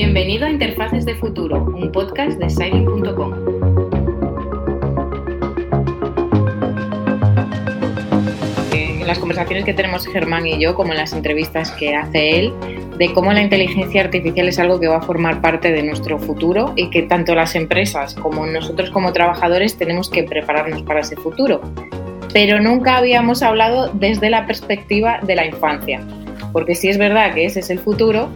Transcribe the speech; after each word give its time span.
Bienvenido 0.00 0.46
a 0.46 0.50
Interfaces 0.50 1.04
de 1.04 1.16
Futuro, 1.16 1.64
un 1.74 1.90
podcast 1.90 2.38
de 2.38 2.48
Silent.com. 2.48 3.34
En 8.72 9.04
las 9.04 9.18
conversaciones 9.18 9.64
que 9.64 9.74
tenemos 9.74 10.06
Germán 10.06 10.46
y 10.46 10.56
yo, 10.60 10.76
como 10.76 10.92
en 10.92 10.98
las 10.98 11.12
entrevistas 11.12 11.72
que 11.72 11.96
hace 11.96 12.38
él, 12.38 12.52
de 12.96 13.12
cómo 13.12 13.32
la 13.32 13.42
inteligencia 13.42 14.02
artificial 14.02 14.46
es 14.46 14.60
algo 14.60 14.78
que 14.78 14.86
va 14.86 14.98
a 14.98 15.02
formar 15.02 15.40
parte 15.40 15.72
de 15.72 15.82
nuestro 15.82 16.20
futuro 16.20 16.74
y 16.76 16.90
que 16.90 17.02
tanto 17.02 17.34
las 17.34 17.56
empresas 17.56 18.14
como 18.14 18.46
nosotros 18.46 18.90
como 18.90 19.12
trabajadores 19.12 19.76
tenemos 19.76 20.08
que 20.08 20.22
prepararnos 20.22 20.82
para 20.82 21.00
ese 21.00 21.16
futuro. 21.16 21.60
Pero 22.32 22.60
nunca 22.60 22.98
habíamos 22.98 23.42
hablado 23.42 23.90
desde 23.94 24.30
la 24.30 24.46
perspectiva 24.46 25.18
de 25.24 25.34
la 25.34 25.44
infancia, 25.44 26.06
porque 26.52 26.76
si 26.76 26.88
es 26.88 26.98
verdad 26.98 27.34
que 27.34 27.46
ese 27.46 27.58
es 27.58 27.70
el 27.70 27.80
futuro, 27.80 28.28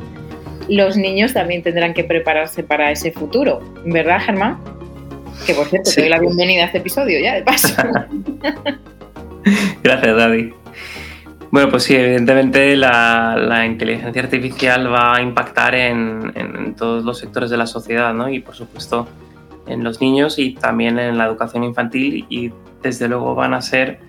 los 0.69 0.97
niños 0.97 1.33
también 1.33 1.63
tendrán 1.63 1.95
que 1.95 2.05
prepararse 2.05 2.63
para 2.63 2.91
ese 2.91 3.13
futuro, 3.13 3.61
¿verdad, 3.85 4.21
Germán? 4.21 4.59
Que 5.47 5.55
por 5.55 5.67
cierto, 5.67 5.91
te 5.95 6.03
doy 6.03 6.11
la 6.11 6.19
bienvenida 6.19 6.63
a 6.63 6.67
este 6.67 6.79
episodio 6.79 7.21
ya, 7.21 7.35
de 7.35 7.43
paso. 7.43 7.75
Gracias, 9.83 10.17
Daddy. 10.17 10.55
Bueno, 11.51 11.69
pues 11.69 11.83
sí, 11.83 11.95
evidentemente 11.95 12.77
la, 12.77 13.65
inteligencia 13.67 14.23
artificial 14.23 14.93
va 14.93 15.17
a 15.17 15.23
impactar 15.23 15.75
en, 15.75 16.33
en, 16.35 16.75
todos 16.75 17.05
los 17.05 17.19
sectores 17.19 17.51
de 17.51 17.59
la 17.59 17.67
sociedad, 17.67 18.15
¿no? 18.15 18.31
Y 18.31 18.41
por 18.41 18.55
supuesto 18.55 19.07
en 19.67 19.85
los 19.85 20.01
niños 20.01 20.39
y 20.39 20.55
también 20.55 20.99
en 20.99 21.19
la 21.19 21.27
educación 21.27 21.65
infantil 21.65 22.27
y 22.29 22.53
desde 22.83 23.09
luego 23.09 23.35
van 23.35 23.55
a 23.55 23.61
ser 23.61 24.01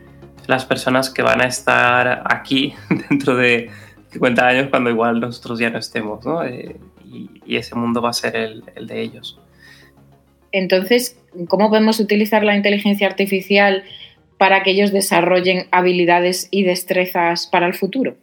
las 0.47 0.65
personas 0.65 1.09
que 1.09 1.21
van 1.21 1.41
a 1.41 1.45
estar 1.45 2.23
aquí 2.25 2.73
dentro 3.09 3.35
de 3.35 3.69
50 4.13 4.47
años 4.47 4.67
cuando 4.69 4.89
igual 4.89 5.19
nosotros 5.19 5.59
ya 5.59 5.69
no 5.69 5.79
estemos, 5.79 6.25
¿no? 6.25 6.43
Eh, 6.43 6.79
y, 7.05 7.55
ese 7.55 7.75
mundo 7.75 8.01
va 8.01 8.09
a 8.09 8.13
ser 8.13 8.35
el, 8.35 8.63
el, 8.75 8.87
de 8.87 9.01
ellos. 9.01 9.39
Entonces, 10.51 11.19
¿cómo 11.47 11.69
podemos 11.69 11.99
utilizar 11.99 12.43
la 12.43 12.55
inteligencia 12.55 13.07
artificial 13.07 13.83
para 14.37 14.63
que 14.63 14.71
ellos 14.71 14.91
desarrollen 14.91 15.67
habilidades 15.71 16.47
y 16.51 16.63
destrezas 16.63 17.47
para 17.47 17.67
el 17.67 17.73
futuro? 17.73 18.15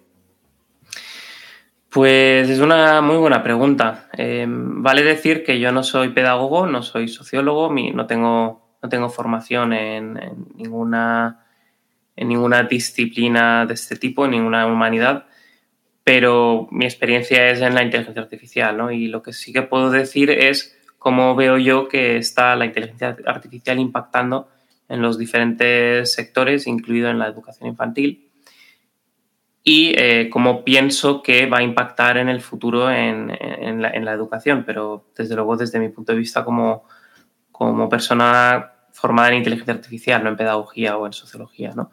Pues 1.88 2.48
es 2.48 2.60
una 2.60 3.00
muy 3.00 3.16
buena 3.16 3.42
pregunta. 3.42 4.08
Eh, 4.16 4.46
vale 4.48 5.02
decir 5.02 5.42
que 5.42 5.58
yo 5.58 5.72
no 5.72 5.82
soy 5.82 6.10
pedagogo, 6.10 6.66
no 6.66 6.82
soy 6.82 7.08
sociólogo, 7.08 7.72
no 7.94 8.06
tengo, 8.06 8.76
no 8.80 8.88
tengo 8.88 9.08
formación 9.08 9.72
en, 9.72 10.16
en, 10.16 10.46
ninguna, 10.54 11.46
en 12.14 12.28
ninguna 12.28 12.62
disciplina 12.62 13.66
de 13.66 13.74
este 13.74 13.96
tipo, 13.96 14.24
en 14.24 14.32
ninguna 14.32 14.66
humanidad 14.66 15.26
pero 16.04 16.68
mi 16.70 16.84
experiencia 16.84 17.50
es 17.50 17.60
en 17.60 17.74
la 17.74 17.82
inteligencia 17.82 18.22
artificial, 18.22 18.76
¿no? 18.76 18.90
Y 18.90 19.08
lo 19.08 19.22
que 19.22 19.32
sí 19.32 19.52
que 19.52 19.62
puedo 19.62 19.90
decir 19.90 20.30
es 20.30 20.76
cómo 20.98 21.34
veo 21.34 21.58
yo 21.58 21.88
que 21.88 22.16
está 22.16 22.56
la 22.56 22.66
inteligencia 22.66 23.16
artificial 23.26 23.78
impactando 23.78 24.48
en 24.88 25.02
los 25.02 25.18
diferentes 25.18 26.12
sectores, 26.12 26.66
incluido 26.66 27.08
en 27.10 27.18
la 27.18 27.28
educación 27.28 27.68
infantil, 27.68 28.28
y 29.62 29.92
eh, 29.96 30.30
cómo 30.30 30.64
pienso 30.64 31.22
que 31.22 31.46
va 31.46 31.58
a 31.58 31.62
impactar 31.62 32.16
en 32.16 32.28
el 32.28 32.40
futuro 32.40 32.90
en, 32.90 33.30
en, 33.40 33.82
la, 33.82 33.90
en, 33.90 34.04
la, 34.04 34.12
educación, 34.12 34.64
pero 34.66 35.04
desde 35.16 35.34
luego 35.34 35.56
desde 35.56 35.78
mi 35.78 35.90
punto 35.90 36.12
de 36.12 36.18
vista 36.18 36.44
como, 36.44 36.84
como 37.52 37.88
persona 37.88 38.72
formada 38.92 39.28
en 39.28 39.36
inteligencia 39.36 39.74
artificial, 39.74 40.24
no 40.24 40.30
en 40.30 40.36
pedagogía 40.36 40.96
o 40.96 41.06
en 41.06 41.12
sociología, 41.12 41.72
¿no? 41.74 41.92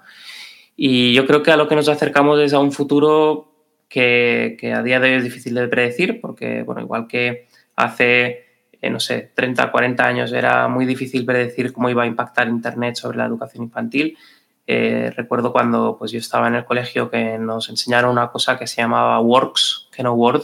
Y 0.76 1.14
yo 1.14 1.26
creo 1.26 1.44
que 1.44 1.52
a 1.52 1.58
lo 1.58 1.68
que 1.68 1.76
nos 1.76 1.90
acercamos 1.90 2.40
es 2.40 2.54
a 2.54 2.60
un 2.60 2.72
futuro 2.72 3.57
que, 3.90 4.58
a 4.76 4.84
día 4.84 5.00
de 5.00 5.10
hoy 5.10 5.16
es 5.16 5.24
difícil 5.24 5.56
de 5.56 5.68
predecir, 5.68 6.20
porque, 6.22 6.64
bueno, 6.64 6.82
igual 6.82 7.08
que 7.08 7.48
hace, 7.76 8.46
eh, 8.82 8.90
no 8.90 9.00
sé, 9.00 9.32
30, 9.34 9.72
40 9.72 10.06
años 10.06 10.32
era 10.32 10.68
muy 10.68 10.86
difícil 10.86 11.26
predecir 11.26 11.74
cómo 11.74 11.90
iba 11.90 12.04
a 12.04 12.08
impactar 12.08 12.48
Internet 12.48 12.96
sobre 12.96 13.18
la 13.18 13.26
educación 13.26 13.64
infantil. 13.64 14.18
Eh, 14.66 15.14
recuerdo 15.16 15.54
cuando 15.54 15.98
pues, 15.98 16.12
yo 16.12 16.20
estaba 16.20 16.48
en 16.48 16.56
el 16.56 16.66
colegio 16.66 17.10
que 17.10 17.38
nos 17.38 17.70
enseñaron 17.70 18.12
una 18.12 18.30
cosa 18.30 18.58
que 18.60 18.68
se 18.68 18.82
llamaba 18.82 19.20
Works, 19.20 19.90
que 19.92 20.04
no 20.04 20.14
Word. 20.14 20.44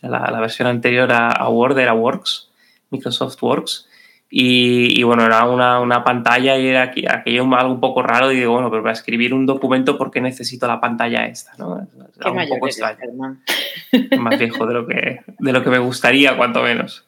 La, 0.00 0.30
la 0.30 0.40
versión 0.40 0.66
anterior 0.66 1.12
a, 1.12 1.28
a 1.28 1.48
Word 1.50 1.78
era 1.78 1.92
Works, 1.92 2.50
Microsoft 2.90 3.42
Works 3.42 3.89
y, 4.32 5.02
bueno, 5.02 5.26
era 5.26 5.44
una, 5.44 5.80
una, 5.80 6.04
pantalla 6.04 6.56
y 6.56 6.68
era 6.68 6.84
aquello 6.84 7.52
algo 7.56 7.74
un 7.74 7.80
poco 7.80 8.00
raro. 8.00 8.30
Y 8.30 8.36
digo, 8.36 8.52
bueno, 8.52 8.70
pero 8.70 8.82
para 8.82 8.92
escribir 8.92 9.34
un 9.34 9.44
documento, 9.44 9.98
¿por 9.98 10.12
qué 10.12 10.20
necesito 10.20 10.68
la 10.68 10.80
pantalla 10.80 11.26
esta? 11.26 11.52
¿no? 11.58 11.84
Era 12.20 12.30
un 12.30 12.48
poco 12.48 12.68
extraño. 12.68 13.40
Más 14.18 14.38
viejo 14.38 14.66
de 14.66 14.74
lo, 14.74 14.86
que, 14.86 15.22
de 15.36 15.52
lo 15.52 15.64
que 15.64 15.70
me 15.70 15.80
gustaría, 15.80 16.36
cuanto 16.36 16.62
menos. 16.62 17.04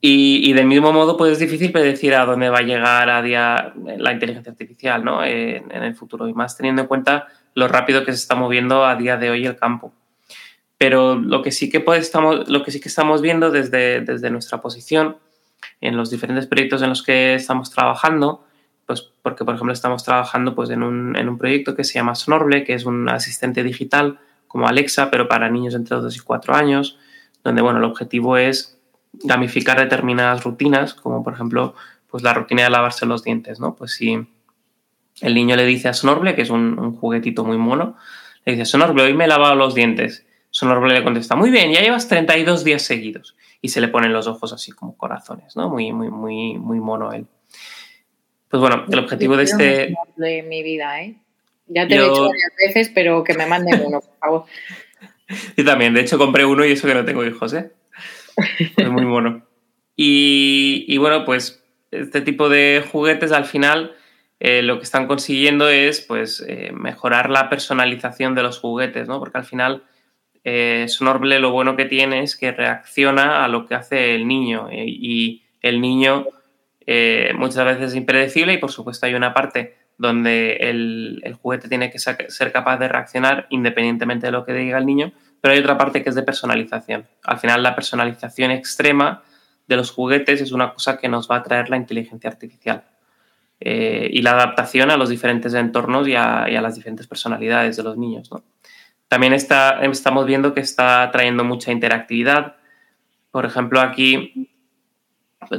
Y, 0.00 0.48
y, 0.48 0.54
del 0.54 0.66
mismo 0.66 0.90
modo, 0.90 1.18
pues 1.18 1.32
es 1.32 1.38
difícil 1.38 1.70
predecir 1.70 2.14
a 2.14 2.24
dónde 2.24 2.48
va 2.48 2.58
a 2.58 2.62
llegar 2.62 3.10
a 3.10 3.20
día 3.20 3.74
la 3.98 4.12
inteligencia 4.12 4.52
artificial 4.52 5.04
¿no? 5.04 5.22
en, 5.22 5.70
en 5.70 5.82
el 5.82 5.94
futuro. 5.94 6.26
Y 6.26 6.32
más 6.32 6.56
teniendo 6.56 6.80
en 6.80 6.88
cuenta 6.88 7.28
lo 7.54 7.68
rápido 7.68 8.06
que 8.06 8.12
se 8.12 8.18
está 8.18 8.34
moviendo 8.34 8.86
a 8.86 8.96
día 8.96 9.18
de 9.18 9.28
hoy 9.28 9.44
el 9.44 9.56
campo. 9.56 9.92
Pero 10.78 11.14
lo 11.14 11.42
que 11.42 11.52
sí 11.52 11.68
que, 11.68 11.80
pues, 11.80 12.00
estamos, 12.00 12.48
lo 12.48 12.62
que, 12.62 12.70
sí 12.70 12.80
que 12.80 12.88
estamos 12.88 13.20
viendo 13.20 13.50
desde, 13.50 14.00
desde 14.00 14.30
nuestra 14.30 14.62
posición 14.62 15.16
en 15.80 15.96
los 15.96 16.10
diferentes 16.10 16.46
proyectos 16.46 16.82
en 16.82 16.90
los 16.90 17.02
que 17.02 17.34
estamos 17.34 17.70
trabajando, 17.70 18.44
pues 18.86 19.02
porque 19.22 19.44
por 19.44 19.54
ejemplo 19.54 19.72
estamos 19.72 20.04
trabajando 20.04 20.54
pues 20.54 20.70
en 20.70 20.82
un, 20.82 21.16
en 21.16 21.28
un 21.28 21.38
proyecto 21.38 21.74
que 21.74 21.84
se 21.84 21.94
llama 21.94 22.14
Snorble, 22.14 22.64
que 22.64 22.74
es 22.74 22.84
un 22.84 23.08
asistente 23.08 23.62
digital 23.62 24.18
como 24.46 24.68
Alexa, 24.68 25.10
pero 25.10 25.28
para 25.28 25.50
niños 25.50 25.74
entre 25.74 25.96
2 25.96 26.16
y 26.16 26.20
4 26.20 26.54
años, 26.54 26.98
donde 27.42 27.62
bueno, 27.62 27.78
el 27.78 27.84
objetivo 27.84 28.36
es 28.36 28.78
gamificar 29.12 29.78
determinadas 29.78 30.44
rutinas, 30.44 30.94
como 30.94 31.22
por 31.24 31.34
ejemplo 31.34 31.74
pues 32.10 32.22
la 32.22 32.34
rutina 32.34 32.62
de 32.62 32.70
lavarse 32.70 33.06
los 33.06 33.24
dientes, 33.24 33.58
¿no? 33.58 33.74
Pues 33.74 33.94
si 33.94 34.26
el 35.20 35.34
niño 35.34 35.56
le 35.56 35.66
dice 35.66 35.88
a 35.88 35.94
Snorble, 35.94 36.34
que 36.34 36.42
es 36.42 36.50
un, 36.50 36.94
juguetito 36.96 37.44
muy 37.44 37.58
mono, 37.58 37.96
le 38.44 38.52
dice, 38.52 38.64
Snorble, 38.66 39.02
hoy 39.02 39.14
me 39.14 39.24
he 39.24 39.28
lavado 39.28 39.54
los 39.54 39.74
dientes. 39.74 40.24
Snorble 40.54 40.94
le 40.94 41.02
contesta, 41.02 41.34
muy 41.34 41.50
bien, 41.50 41.72
ya 41.72 41.80
llevas 41.80 42.06
32 42.06 42.62
días 42.62 42.82
seguidos 42.82 43.34
y 43.64 43.68
se 43.70 43.80
le 43.80 43.88
ponen 43.88 44.12
los 44.12 44.26
ojos 44.26 44.52
así 44.52 44.72
como 44.72 44.94
corazones, 44.94 45.56
¿no? 45.56 45.70
Muy, 45.70 45.90
muy, 45.90 46.10
muy, 46.10 46.58
muy 46.58 46.80
mono 46.80 47.14
él. 47.14 47.26
Pues 48.50 48.60
bueno, 48.60 48.84
el 48.92 48.98
objetivo 48.98 49.38
de 49.38 49.44
este... 49.44 49.94
De 50.16 50.42
mi 50.42 50.62
vida, 50.62 51.00
¿eh? 51.00 51.16
Ya 51.68 51.88
te 51.88 51.96
lo 51.96 52.02
he 52.02 52.08
dicho 52.10 52.24
varias 52.24 52.52
veces, 52.58 52.92
pero 52.94 53.24
que 53.24 53.32
me 53.32 53.46
manden 53.46 53.80
uno, 53.86 54.02
por 54.02 54.18
favor. 54.18 54.44
Yo 55.56 55.64
también, 55.64 55.94
de 55.94 56.02
hecho 56.02 56.18
compré 56.18 56.44
uno 56.44 56.62
y 56.66 56.72
eso 56.72 56.86
que 56.86 56.92
no 56.92 57.06
tengo 57.06 57.24
hijos, 57.24 57.54
¿eh? 57.54 57.72
Es 58.76 58.90
muy 58.90 59.06
mono. 59.06 59.46
Y, 59.96 60.84
y, 60.86 60.98
bueno, 60.98 61.24
pues 61.24 61.64
este 61.90 62.20
tipo 62.20 62.50
de 62.50 62.84
juguetes 62.92 63.32
al 63.32 63.46
final 63.46 63.96
eh, 64.40 64.60
lo 64.60 64.76
que 64.76 64.84
están 64.84 65.06
consiguiendo 65.06 65.70
es 65.70 66.02
pues 66.02 66.44
eh, 66.46 66.70
mejorar 66.74 67.30
la 67.30 67.48
personalización 67.48 68.34
de 68.34 68.42
los 68.42 68.58
juguetes, 68.58 69.08
¿no? 69.08 69.20
Porque 69.20 69.38
al 69.38 69.46
final 69.46 69.84
eh, 70.44 70.84
Snorble 70.88 71.38
lo 71.40 71.50
bueno 71.50 71.74
que 71.74 71.86
tiene 71.86 72.22
es 72.22 72.36
que 72.36 72.52
reacciona 72.52 73.44
a 73.44 73.48
lo 73.48 73.66
que 73.66 73.74
hace 73.74 74.14
el 74.14 74.28
niño 74.28 74.68
eh, 74.70 74.84
y 74.86 75.42
el 75.62 75.80
niño 75.80 76.26
eh, 76.86 77.32
muchas 77.34 77.64
veces 77.64 77.92
es 77.92 77.94
impredecible 77.96 78.52
y 78.52 78.58
por 78.58 78.70
supuesto 78.70 79.06
hay 79.06 79.14
una 79.14 79.32
parte 79.32 79.76
donde 79.96 80.56
el, 80.56 81.38
juguete 81.40 81.68
tiene 81.68 81.90
que 81.90 81.98
ser 81.98 82.52
capaz 82.52 82.76
de 82.78 82.88
reaccionar 82.88 83.46
independientemente 83.48 84.26
de 84.26 84.32
lo 84.32 84.44
que 84.44 84.52
diga 84.52 84.76
el 84.76 84.84
niño, 84.86 85.12
pero 85.40 85.54
hay 85.54 85.60
otra 85.60 85.78
parte 85.78 86.02
que 86.02 86.10
es 86.10 86.14
de 86.16 86.22
personalización. 86.24 87.06
Al 87.22 87.38
final 87.38 87.62
la 87.62 87.74
personalización 87.74 88.50
extrema 88.50 89.22
de 89.66 89.76
los 89.76 89.92
juguetes 89.92 90.40
es 90.40 90.52
una 90.52 90.74
cosa 90.74 90.98
que 90.98 91.08
nos 91.08 91.30
va 91.30 91.36
a 91.36 91.42
traer 91.42 91.70
la 91.70 91.76
inteligencia 91.76 92.28
artificial. 92.28 92.84
Eh, 93.60 94.10
y 94.12 94.20
la 94.20 94.32
adaptación 94.32 94.90
a 94.90 94.96
los 94.96 95.08
diferentes 95.08 95.54
entornos 95.54 96.06
y 96.08 96.16
a, 96.16 96.46
y 96.50 96.56
a 96.56 96.60
las 96.60 96.74
diferentes 96.74 97.06
personalidades 97.06 97.76
de 97.76 97.82
los 97.84 97.96
niños. 97.96 98.30
¿no? 98.30 98.42
También 99.08 99.32
está, 99.32 99.80
estamos 99.84 100.26
viendo 100.26 100.54
que 100.54 100.60
está 100.60 101.10
trayendo 101.10 101.44
mucha 101.44 101.72
interactividad. 101.72 102.56
Por 103.30 103.44
ejemplo, 103.46 103.80
aquí 103.80 104.50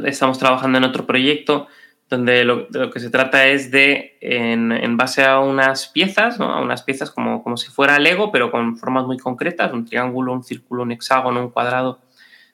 estamos 0.05 0.39
trabajando 0.39 0.77
en 0.77 0.83
otro 0.83 1.05
proyecto 1.05 1.67
donde 2.09 2.43
lo, 2.43 2.67
lo 2.69 2.91
que 2.91 2.99
se 2.99 3.09
trata 3.09 3.47
es 3.47 3.71
de, 3.71 4.17
en, 4.21 4.71
en 4.71 4.95
base 4.97 5.23
a 5.23 5.39
unas 5.39 5.87
piezas, 5.87 6.39
¿no? 6.39 6.53
a 6.53 6.61
unas 6.61 6.83
piezas 6.83 7.09
como, 7.09 7.43
como 7.43 7.57
si 7.57 7.69
fuera 7.69 7.97
Lego, 7.97 8.31
pero 8.31 8.51
con 8.51 8.77
formas 8.77 9.05
muy 9.05 9.17
concretas, 9.17 9.73
un 9.73 9.85
triángulo, 9.85 10.33
un 10.33 10.43
círculo, 10.43 10.83
un 10.83 10.91
hexágono, 10.91 11.41
un 11.41 11.49
cuadrado, 11.49 11.99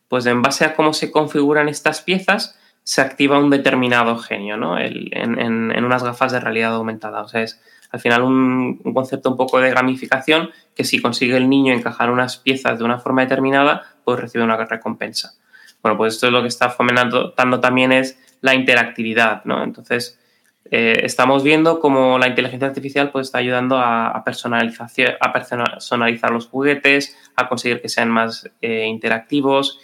pues 0.08 0.26
en 0.26 0.42
base 0.42 0.64
a 0.66 0.74
cómo 0.74 0.94
se 0.94 1.12
configuran 1.12 1.68
estas 1.68 2.02
piezas, 2.02 2.58
se 2.84 3.02
activa 3.02 3.40
un 3.40 3.50
determinado 3.50 4.18
genio, 4.18 4.58
¿no? 4.58 4.78
El, 4.78 5.10
en, 5.14 5.40
en, 5.40 5.72
en, 5.72 5.86
unas 5.86 6.04
gafas 6.04 6.32
de 6.32 6.40
realidad 6.40 6.74
aumentada. 6.74 7.22
O 7.22 7.28
sea, 7.28 7.42
es 7.42 7.62
al 7.92 8.00
final 8.00 8.24
un, 8.24 8.82
un, 8.84 8.94
concepto 8.94 9.30
un 9.30 9.38
poco 9.38 9.60
de 9.60 9.72
gamificación 9.72 10.50
que 10.76 10.84
si 10.84 11.02
consigue 11.02 11.38
el 11.38 11.50
niño 11.50 11.74
encajar 11.74 12.10
unas 12.10 12.38
piezas 12.38 12.80
de 12.80 12.86
una 12.86 13.00
forma 13.00 13.22
determinada, 13.22 13.84
pues 14.04 14.20
recibe 14.20 14.44
una 14.44 14.58
recompensa. 14.58 15.34
Bueno, 15.82 15.98
pues 15.98 16.16
esto 16.16 16.28
es 16.28 16.34
lo 16.34 16.42
que 16.42 16.48
está 16.48 16.70
fomentando 16.70 17.60
también 17.60 17.92
es 17.92 18.20
la 18.42 18.54
interactividad, 18.54 19.44
¿no? 19.46 19.64
Entonces, 19.64 20.20
eh, 20.70 21.02
estamos 21.04 21.44
viendo 21.44 21.80
cómo 21.80 22.18
la 22.18 22.28
inteligencia 22.28 22.68
artificial 22.68 23.12
pues, 23.12 23.28
está 23.28 23.40
ayudando 23.40 23.78
a, 23.78 24.08
a, 24.08 24.24
personalizar 24.24 26.32
los 26.32 26.48
juguetes, 26.48 27.18
a 27.36 27.50
conseguir 27.50 27.82
que 27.82 27.90
sean 27.90 28.10
más 28.10 28.50
eh, 28.62 28.86
interactivos 28.86 29.80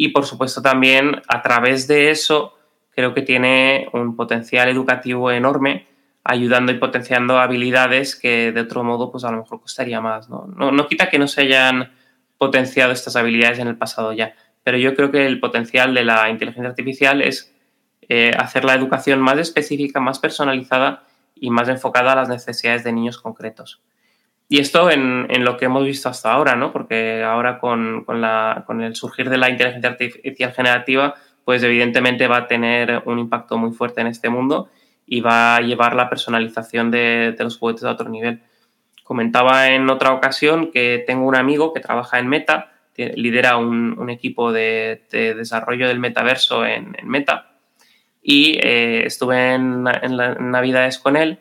y, 0.00 0.10
por 0.10 0.26
supuesto, 0.26 0.62
también 0.62 1.22
a 1.26 1.42
través 1.42 1.88
de 1.88 2.12
eso 2.12 2.56
creo 2.94 3.14
que 3.14 3.22
tiene 3.22 3.88
un 3.92 4.14
potencial 4.14 4.68
educativo 4.68 5.32
enorme, 5.32 5.88
ayudando 6.22 6.70
y 6.70 6.78
potenciando 6.78 7.40
habilidades 7.40 8.14
que 8.14 8.52
de 8.52 8.60
otro 8.60 8.84
modo 8.84 9.10
pues 9.10 9.24
a 9.24 9.32
lo 9.32 9.38
mejor 9.38 9.60
costaría 9.60 10.00
más. 10.00 10.28
No, 10.28 10.46
no, 10.56 10.70
no 10.70 10.86
quita 10.86 11.10
que 11.10 11.18
no 11.18 11.26
se 11.26 11.40
hayan 11.40 11.90
potenciado 12.36 12.92
estas 12.92 13.16
habilidades 13.16 13.58
en 13.58 13.66
el 13.66 13.76
pasado 13.76 14.12
ya, 14.12 14.36
pero 14.62 14.78
yo 14.78 14.94
creo 14.94 15.10
que 15.10 15.26
el 15.26 15.40
potencial 15.40 15.92
de 15.94 16.04
la 16.04 16.30
inteligencia 16.30 16.70
artificial 16.70 17.20
es 17.20 17.52
eh, 18.08 18.30
hacer 18.38 18.64
la 18.64 18.74
educación 18.74 19.18
más 19.20 19.36
específica, 19.38 19.98
más 19.98 20.20
personalizada 20.20 21.02
y 21.34 21.50
más 21.50 21.68
enfocada 21.68 22.12
a 22.12 22.14
las 22.14 22.28
necesidades 22.28 22.84
de 22.84 22.92
niños 22.92 23.18
concretos. 23.18 23.82
Y 24.48 24.60
esto 24.60 24.90
en, 24.90 25.26
en 25.28 25.44
lo 25.44 25.56
que 25.56 25.66
hemos 25.66 25.84
visto 25.84 26.08
hasta 26.08 26.32
ahora, 26.32 26.56
¿no? 26.56 26.72
Porque 26.72 27.22
ahora 27.22 27.58
con, 27.58 28.04
con, 28.04 28.20
la, 28.20 28.64
con, 28.66 28.80
el 28.80 28.94
surgir 28.94 29.28
de 29.28 29.36
la 29.36 29.50
inteligencia 29.50 29.90
artificial 29.90 30.52
generativa, 30.52 31.14
pues 31.44 31.62
evidentemente 31.62 32.26
va 32.28 32.38
a 32.38 32.46
tener 32.46 33.02
un 33.04 33.18
impacto 33.18 33.58
muy 33.58 33.72
fuerte 33.72 34.00
en 34.00 34.06
este 34.06 34.30
mundo 34.30 34.70
y 35.06 35.20
va 35.20 35.56
a 35.56 35.60
llevar 35.60 35.94
la 35.94 36.08
personalización 36.08 36.90
de, 36.90 37.34
de 37.36 37.44
los 37.44 37.58
juguetes 37.58 37.84
a 37.84 37.92
otro 37.92 38.08
nivel. 38.08 38.42
Comentaba 39.04 39.68
en 39.68 39.88
otra 39.90 40.12
ocasión 40.12 40.70
que 40.70 41.04
tengo 41.06 41.26
un 41.26 41.36
amigo 41.36 41.72
que 41.72 41.80
trabaja 41.80 42.18
en 42.18 42.28
Meta, 42.28 42.72
lidera 42.98 43.56
un, 43.56 43.98
un 43.98 44.10
equipo 44.10 44.52
de, 44.52 45.04
de, 45.10 45.34
desarrollo 45.34 45.88
del 45.88 46.00
metaverso 46.00 46.64
en, 46.66 46.96
Meta 47.04 47.52
y 48.22 48.58
eh, 48.60 49.06
estuve 49.06 49.54
en, 49.54 49.86
en, 50.02 50.16
la, 50.16 50.32
en, 50.32 50.50
Navidades 50.50 50.98
con 50.98 51.16
él 51.16 51.38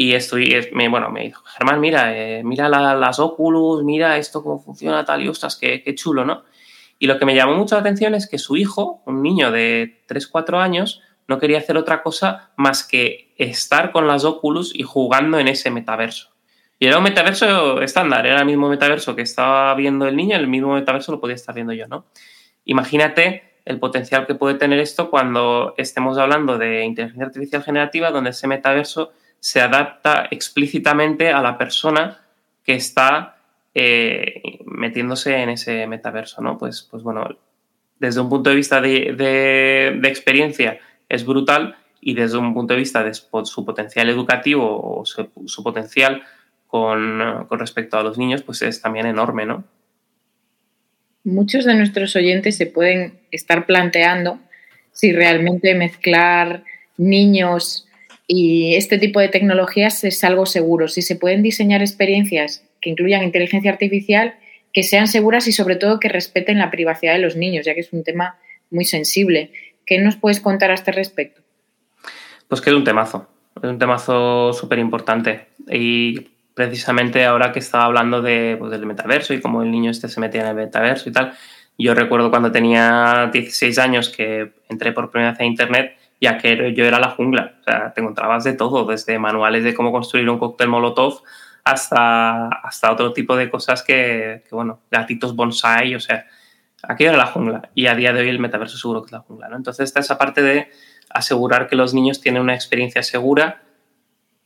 y 0.00 0.14
estoy, 0.14 0.70
me, 0.72 0.88
bueno, 0.88 1.10
me 1.10 1.24
dijo, 1.24 1.44
Germán, 1.44 1.78
mira, 1.78 2.16
eh, 2.16 2.42
mira 2.42 2.70
la, 2.70 2.94
las 2.94 3.18
Oculus, 3.18 3.84
mira 3.84 4.16
esto 4.16 4.42
cómo 4.42 4.58
funciona 4.58 5.04
tal 5.04 5.22
y 5.22 5.28
ostras, 5.28 5.56
qué, 5.56 5.82
qué, 5.82 5.94
chulo, 5.94 6.24
¿no? 6.24 6.44
Y 6.98 7.06
lo 7.06 7.18
que 7.18 7.26
me 7.26 7.34
llamó 7.34 7.54
mucho 7.54 7.74
la 7.74 7.82
atención 7.82 8.14
es 8.14 8.26
que 8.26 8.38
su 8.38 8.56
hijo, 8.56 9.02
un 9.04 9.22
niño 9.22 9.50
de 9.50 10.00
3, 10.06 10.26
4 10.26 10.58
años, 10.58 11.02
no 11.28 11.38
quería 11.38 11.58
hacer 11.58 11.76
otra 11.76 12.02
cosa 12.02 12.50
más 12.56 12.82
que 12.82 13.34
estar 13.36 13.92
con 13.92 14.06
las 14.06 14.24
Oculus 14.24 14.74
y 14.74 14.84
jugando 14.84 15.38
en 15.38 15.48
ese 15.48 15.70
metaverso. 15.70 16.30
Y 16.78 16.86
era 16.86 16.96
un 16.96 17.04
metaverso 17.04 17.82
estándar, 17.82 18.26
era 18.26 18.40
el 18.40 18.46
mismo 18.46 18.70
metaverso 18.70 19.14
que 19.14 19.20
estaba 19.20 19.74
viendo 19.74 20.08
el 20.08 20.16
niño, 20.16 20.34
el 20.34 20.48
mismo 20.48 20.72
metaverso 20.72 21.12
lo 21.12 21.20
podía 21.20 21.34
estar 21.34 21.54
viendo 21.54 21.74
yo, 21.74 21.86
¿no? 21.88 22.06
Imagínate 22.64 23.60
el 23.66 23.78
potencial 23.78 24.26
que 24.26 24.34
puede 24.34 24.54
tener 24.54 24.78
esto 24.78 25.10
cuando 25.10 25.74
estemos 25.76 26.16
hablando 26.16 26.56
de 26.56 26.86
inteligencia 26.86 27.26
artificial 27.26 27.62
generativa, 27.62 28.10
donde 28.10 28.30
ese 28.30 28.46
metaverso 28.46 29.12
se 29.40 29.60
adapta 29.60 30.28
explícitamente 30.30 31.30
a 31.30 31.42
la 31.42 31.58
persona 31.58 32.20
que 32.64 32.74
está 32.74 33.38
eh, 33.74 34.42
metiéndose 34.66 35.36
en 35.36 35.50
ese 35.50 35.86
metaverso, 35.86 36.42
¿no? 36.42 36.58
Pues, 36.58 36.86
pues 36.90 37.02
bueno, 37.02 37.26
desde 37.98 38.20
un 38.20 38.28
punto 38.28 38.50
de 38.50 38.56
vista 38.56 38.80
de, 38.80 39.14
de, 39.16 40.08
experiencia 40.08 40.78
es 41.08 41.24
brutal 41.24 41.76
y 42.00 42.14
desde 42.14 42.38
un 42.38 42.54
punto 42.54 42.74
de 42.74 42.80
vista 42.80 43.02
de 43.02 43.14
su 43.14 43.64
potencial 43.64 44.08
educativo 44.08 45.00
o 45.00 45.04
su, 45.04 45.28
su 45.46 45.62
potencial 45.62 46.22
con, 46.66 47.46
con 47.48 47.58
respecto 47.58 47.98
a 47.98 48.02
los 48.02 48.16
niños, 48.16 48.42
pues 48.42 48.62
es 48.62 48.80
también 48.80 49.06
enorme, 49.06 49.44
¿no? 49.44 49.64
muchos 51.24 51.64
de 51.64 51.74
nuestros 51.74 52.16
oyentes 52.16 52.56
se 52.56 52.66
pueden 52.66 53.18
estar 53.30 53.66
planteando 53.66 54.38
si 54.92 55.12
realmente 55.12 55.74
mezclar 55.74 56.64
niños 56.96 57.86
y 58.32 58.76
este 58.76 58.96
tipo 58.96 59.18
de 59.18 59.26
tecnologías 59.26 60.04
es 60.04 60.22
algo 60.22 60.46
seguro, 60.46 60.86
si 60.86 61.02
se 61.02 61.16
pueden 61.16 61.42
diseñar 61.42 61.80
experiencias 61.80 62.64
que 62.80 62.90
incluyan 62.90 63.24
inteligencia 63.24 63.72
artificial, 63.72 64.36
que 64.72 64.84
sean 64.84 65.08
seguras 65.08 65.48
y 65.48 65.52
sobre 65.52 65.74
todo 65.74 65.98
que 65.98 66.08
respeten 66.08 66.60
la 66.60 66.70
privacidad 66.70 67.14
de 67.14 67.18
los 67.18 67.34
niños, 67.34 67.66
ya 67.66 67.74
que 67.74 67.80
es 67.80 67.92
un 67.92 68.04
tema 68.04 68.38
muy 68.70 68.84
sensible. 68.84 69.50
¿Qué 69.84 69.98
nos 69.98 70.14
puedes 70.14 70.38
contar 70.38 70.70
a 70.70 70.74
este 70.74 70.92
respecto? 70.92 71.42
Pues 72.46 72.60
que 72.60 72.70
es 72.70 72.76
un 72.76 72.84
temazo, 72.84 73.28
es 73.60 73.68
un 73.68 73.80
temazo 73.80 74.52
súper 74.52 74.78
importante 74.78 75.46
y 75.68 76.20
precisamente 76.54 77.24
ahora 77.24 77.50
que 77.50 77.58
estaba 77.58 77.86
hablando 77.86 78.22
de, 78.22 78.54
pues, 78.56 78.70
del 78.70 78.86
metaverso 78.86 79.34
y 79.34 79.40
cómo 79.40 79.64
el 79.64 79.72
niño 79.72 79.90
este 79.90 80.06
se 80.06 80.20
metía 80.20 80.42
en 80.42 80.46
el 80.46 80.54
metaverso 80.54 81.08
y 81.08 81.12
tal, 81.12 81.32
yo 81.76 81.94
recuerdo 81.94 82.30
cuando 82.30 82.52
tenía 82.52 83.28
16 83.32 83.76
años 83.78 84.08
que 84.08 84.52
entré 84.68 84.92
por 84.92 85.10
primera 85.10 85.32
vez 85.32 85.40
a 85.40 85.44
Internet, 85.44 85.96
ya 86.20 86.38
que 86.38 86.74
yo 86.74 86.84
era 86.84 86.98
la 87.00 87.10
jungla. 87.10 87.54
O 87.60 87.64
sea, 87.64 87.92
te 87.92 88.00
encontrabas 88.00 88.44
de 88.44 88.52
todo, 88.52 88.84
desde 88.84 89.18
manuales 89.18 89.64
de 89.64 89.74
cómo 89.74 89.92
construir 89.92 90.28
un 90.28 90.38
cóctel 90.38 90.68
molotov 90.68 91.22
hasta, 91.64 92.48
hasta 92.48 92.92
otro 92.92 93.12
tipo 93.12 93.36
de 93.36 93.50
cosas 93.50 93.82
que, 93.82 94.44
que, 94.48 94.54
bueno, 94.54 94.80
gatitos 94.90 95.36
bonsai, 95.36 95.94
o 95.94 96.00
sea, 96.00 96.26
aquí 96.82 97.04
era 97.04 97.16
la 97.16 97.26
jungla. 97.26 97.70
Y 97.74 97.86
a 97.86 97.94
día 97.94 98.12
de 98.12 98.20
hoy 98.20 98.28
el 98.28 98.38
metaverso 98.38 98.76
seguro 98.76 99.02
que 99.02 99.06
es 99.06 99.12
la 99.12 99.20
jungla, 99.20 99.48
¿no? 99.48 99.56
Entonces 99.56 99.84
está 99.84 100.00
esa 100.00 100.18
parte 100.18 100.42
de 100.42 100.68
asegurar 101.08 101.68
que 101.68 101.76
los 101.76 101.94
niños 101.94 102.20
tienen 102.20 102.42
una 102.42 102.54
experiencia 102.54 103.02
segura 103.02 103.62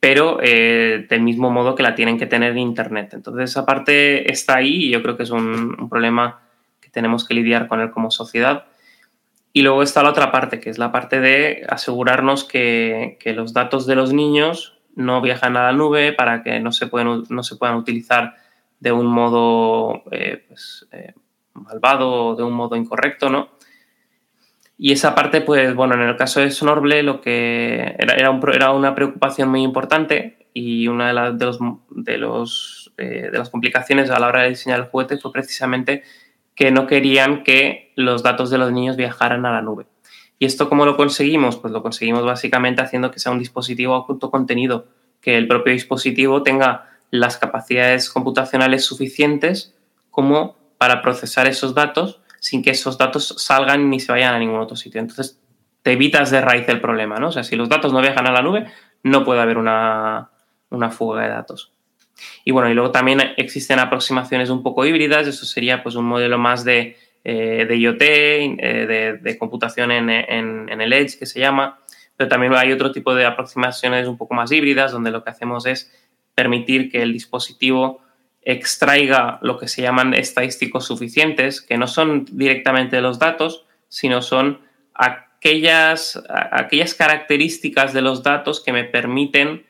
pero 0.05 0.39
eh, 0.43 1.07
del 1.09 1.23
mismo 1.23 1.51
modo 1.51 1.75
que 1.75 1.83
la 1.83 1.95
tienen 1.95 2.19
que 2.19 2.27
tener 2.27 2.53
en 2.53 2.59
Internet. 2.59 3.15
Entonces, 3.15 3.49
esa 3.49 3.65
parte 3.65 4.31
está 4.31 4.57
ahí 4.57 4.85
y 4.85 4.91
yo 4.91 5.01
creo 5.01 5.17
que 5.17 5.23
es 5.23 5.31
un, 5.31 5.75
un, 5.81 5.89
problema 5.89 6.43
que 6.79 6.91
tenemos 6.91 7.27
que 7.27 7.33
lidiar 7.33 7.69
con 7.69 7.81
él 7.81 7.91
como 7.91 8.11
sociedad. 8.11 8.67
Y 9.57 9.63
luego 9.63 9.85
está 9.85 10.03
la 10.03 10.11
otra 10.11 10.33
parte, 10.33 10.59
que 10.59 10.69
es 10.69 10.79
la 10.79 10.91
parte 10.91 11.21
de 11.21 11.65
asegurarnos 11.69 12.43
que, 12.43 13.19
que 13.21 13.33
los 13.33 13.53
datos 13.53 13.87
de 13.87 13.95
los 13.95 14.13
niños 14.13 14.81
no 14.97 15.21
viajan 15.21 15.57
a 15.57 15.63
la 15.63 15.73
nube 15.73 16.13
para 16.13 16.43
que 16.43 16.59
no 16.59 16.73
se, 16.73 16.89
pueden, 16.89 17.23
no 17.29 17.43
se 17.45 17.55
puedan 17.55 17.77
utilizar 17.77 18.35
de 18.81 18.91
un 18.91 19.07
modo 19.07 20.03
eh, 20.11 20.45
pues, 20.49 20.89
eh, 20.91 21.15
malvado 21.53 22.11
o 22.11 22.35
de 22.35 22.43
un 22.43 22.53
modo 22.53 22.75
incorrecto, 22.75 23.31
¿no? 23.31 23.51
Y 24.77 24.91
esa 24.91 25.15
parte, 25.15 25.41
pues 25.41 25.73
bueno, 25.77 25.95
en 25.95 26.01
el 26.01 26.17
caso 26.17 26.41
de 26.41 26.51
Sonorble 26.51 27.05
lo 27.05 27.21
que 27.21 27.95
era, 27.97 28.15
era, 28.15 28.31
un, 28.31 28.43
era 28.53 28.73
una 28.73 28.93
preocupación 28.97 29.51
muy 29.51 29.63
importante 29.63 30.49
y 30.53 30.89
una 30.89 31.07
de, 31.07 31.15
la, 31.15 31.31
de, 31.31 31.45
los, 31.45 31.59
de, 31.91 32.19
los, 32.19 32.93
eh, 32.99 33.29
de 33.31 33.39
las 33.39 33.51
complicaciones 33.51 34.11
a 34.11 34.19
la 34.19 34.27
hora 34.27 34.43
de 34.43 34.49
diseñar 34.49 34.81
el 34.81 34.87
juguete 34.87 35.17
fue 35.17 35.31
precisamente 35.31 36.03
que 36.55 36.71
no 36.71 36.87
querían 36.87 37.43
que 37.43 37.93
los 37.97 38.23
datos 38.23 38.51
de 38.51 38.59
los 38.59 38.73
niños 38.73 38.97
viajaran 38.97 39.45
a 39.47 39.53
la 39.53 39.63
nube. 39.63 39.87
¿Y 40.39 40.47
esto 40.47 40.69
cómo 40.69 40.85
lo 40.85 40.97
conseguimos? 40.97 41.57
Pues 41.57 41.73
lo 41.73 41.83
conseguimos 41.83 42.25
básicamente 42.25 42.83
haciendo 42.83 43.11
que 43.11 43.19
sea 43.19 43.33
un 43.33 43.39
dispositivo 43.39 43.95
autocontenido, 43.95 44.87
que 45.21 45.37
el 45.37 45.49
propio 45.49 45.73
dispositivo 45.73 46.43
tenga 46.43 46.91
las 47.11 47.37
capacidades 47.37 48.11
computacionales 48.11 48.85
suficientes 48.85 49.75
como 50.11 50.57
para 50.79 51.03
procesar 51.03 51.47
esos 51.47 51.75
datos 51.75 52.21
sin 52.41 52.63
que 52.63 52.71
esos 52.71 52.99
datos 52.99 53.35
salgan 53.39 53.89
ni 53.89 54.01
se 54.01 54.13
vayan 54.13 54.35
a 54.35 54.39
ningún 54.39 54.61
otro 54.61 54.77
sitio. 54.77 55.01
Entonces, 55.01 55.41
te 55.83 55.93
evitas 55.93 56.31
de 56.31 56.41
raíz 56.41 56.69
el 56.69 56.81
problema, 56.81 57.17
¿no? 57.17 57.29
O 57.29 57.43
si 57.43 57.57
los 57.57 57.69
datos 57.69 57.93
no 57.93 58.01
viajan 58.01 58.27
a 58.27 58.33
la 58.33 58.43
nube, 58.43 58.67
no 59.03 59.25
puede 59.25 59.41
haber 59.41 59.57
una, 59.59 60.31
una 60.71 60.91
fuga 60.91 61.23
de 61.23 61.29
datos. 61.29 61.74
Y 62.45 62.53
bueno, 62.53 62.71
y 62.71 62.75
luego 62.75 62.91
también 62.91 63.21
existen 63.37 63.79
aproximaciones 63.79 64.51
un 64.51 64.63
poco 64.63 64.85
híbridas, 64.87 65.27
eso 65.27 65.47
sería 65.47 65.83
pues 65.83 65.95
un 65.95 66.05
modelo 66.05 66.39
más 66.39 66.65
de, 66.65 66.97
eh, 67.25 67.67
de 67.67 67.77
IoT, 67.77 68.03
eh, 68.03 69.19
de, 69.21 69.39
computación 69.39 69.91
en, 69.91 70.11
en, 70.11 70.69
en, 70.69 70.81
el 70.81 70.93
Edge, 70.93 71.19
que 71.19 71.27
se 71.27 71.41
llama, 71.41 71.81
pero 72.17 72.29
también 72.29 72.55
hay 72.55 72.73
otro 72.73 72.93
tipo 72.93 73.15
de 73.15 73.27
aproximaciones 73.27 74.07
un 74.09 74.17
poco 74.17 74.35
más 74.35 74.53
híbridas, 74.53 74.93
donde 74.93 75.11
lo 75.11 75.25
que 75.25 75.31
hacemos 75.31 75.67
es 75.67 75.93
permitir 76.35 76.91
que 76.91 77.03
el 77.03 77.13
dispositivo 77.13 78.03
extraiga 78.43 79.39
lo 79.43 79.59
que 79.59 79.69
se 79.69 79.83
llaman 79.83 80.15
estadísticos 80.15 80.87
suficientes, 80.87 81.61
que 81.61 81.79
no 81.79 81.87
son 81.87 82.27
directamente 82.31 83.01
los 83.01 83.19
datos, 83.19 83.65
sino 83.89 84.21
son 84.23 84.61
aquellas, 84.95 86.23
aquellas 86.29 86.95
características 86.95 87.93
de 87.93 88.03
los 88.03 88.23
datos 88.23 88.63
que 88.63 88.73
me 88.73 88.85
permiten 88.85 89.65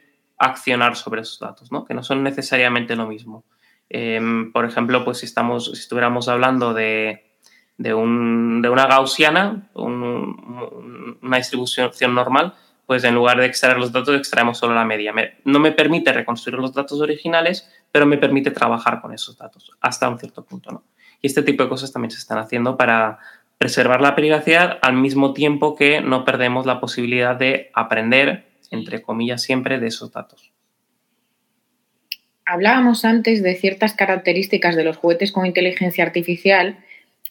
accionar 0.44 0.96
sobre 0.96 1.22
esos 1.22 1.38
datos, 1.38 1.72
¿no? 1.72 1.84
que 1.84 1.94
no 1.94 2.02
son 2.02 2.22
necesariamente 2.22 2.96
lo 2.96 3.06
mismo. 3.06 3.44
Eh, 3.90 4.20
por 4.52 4.64
ejemplo, 4.64 5.04
pues 5.04 5.18
si, 5.18 5.26
estamos, 5.26 5.66
si 5.66 5.80
estuviéramos 5.80 6.28
hablando 6.28 6.74
de, 6.74 7.36
de, 7.76 7.94
un, 7.94 8.62
de 8.62 8.68
una 8.68 8.86
gaussiana, 8.86 9.70
un, 9.74 11.18
una 11.22 11.36
distribución 11.36 12.14
normal, 12.14 12.54
pues 12.86 13.04
en 13.04 13.14
lugar 13.14 13.38
de 13.38 13.46
extraer 13.46 13.78
los 13.78 13.92
datos, 13.92 14.16
extraemos 14.16 14.58
solo 14.58 14.74
la 14.74 14.84
media. 14.84 15.12
Me, 15.12 15.38
no 15.44 15.58
me 15.58 15.72
permite 15.72 16.12
reconstruir 16.12 16.58
los 16.58 16.74
datos 16.74 17.00
originales, 17.00 17.70
pero 17.90 18.06
me 18.06 18.18
permite 18.18 18.50
trabajar 18.50 19.00
con 19.00 19.12
esos 19.12 19.36
datos 19.38 19.72
hasta 19.80 20.08
un 20.08 20.18
cierto 20.18 20.44
punto. 20.44 20.70
¿no? 20.72 20.84
Y 21.22 21.28
este 21.28 21.42
tipo 21.42 21.62
de 21.62 21.68
cosas 21.68 21.92
también 21.92 22.10
se 22.10 22.18
están 22.18 22.38
haciendo 22.38 22.76
para 22.76 23.18
preservar 23.58 24.00
la 24.00 24.14
privacidad 24.14 24.78
al 24.82 24.94
mismo 24.94 25.32
tiempo 25.32 25.76
que 25.76 26.00
no 26.00 26.24
perdemos 26.24 26.66
la 26.66 26.80
posibilidad 26.80 27.36
de 27.36 27.70
aprender, 27.72 28.53
entre 28.74 29.02
comillas, 29.02 29.42
siempre 29.42 29.78
de 29.78 29.86
esos 29.86 30.12
datos. 30.12 30.52
Hablábamos 32.46 33.04
antes 33.04 33.42
de 33.42 33.54
ciertas 33.54 33.94
características 33.94 34.76
de 34.76 34.84
los 34.84 34.98
juguetes 34.98 35.32
con 35.32 35.46
inteligencia 35.46 36.04
artificial 36.04 36.78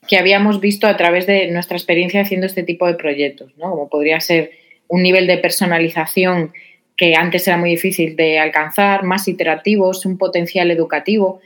que 0.07 0.17
habíamos 0.17 0.59
visto 0.59 0.87
a 0.87 0.97
través 0.97 1.27
de 1.27 1.47
nuestra 1.51 1.77
experiencia 1.77 2.21
haciendo 2.21 2.47
este 2.47 2.63
tipo 2.63 2.87
de 2.87 2.95
proyectos, 2.95 3.53
¿no? 3.57 3.69
como 3.69 3.89
podría 3.89 4.19
ser 4.19 4.51
un 4.87 5.01
nivel 5.01 5.27
de 5.27 5.37
personalización 5.37 6.51
que 6.95 7.15
antes 7.15 7.47
era 7.47 7.57
muy 7.57 7.71
difícil 7.71 8.15
de 8.15 8.39
alcanzar, 8.39 9.03
más 9.03 9.27
iterativos, 9.27 10.05
un 10.05 10.17
potencial 10.17 10.69
educativo. 10.71 11.41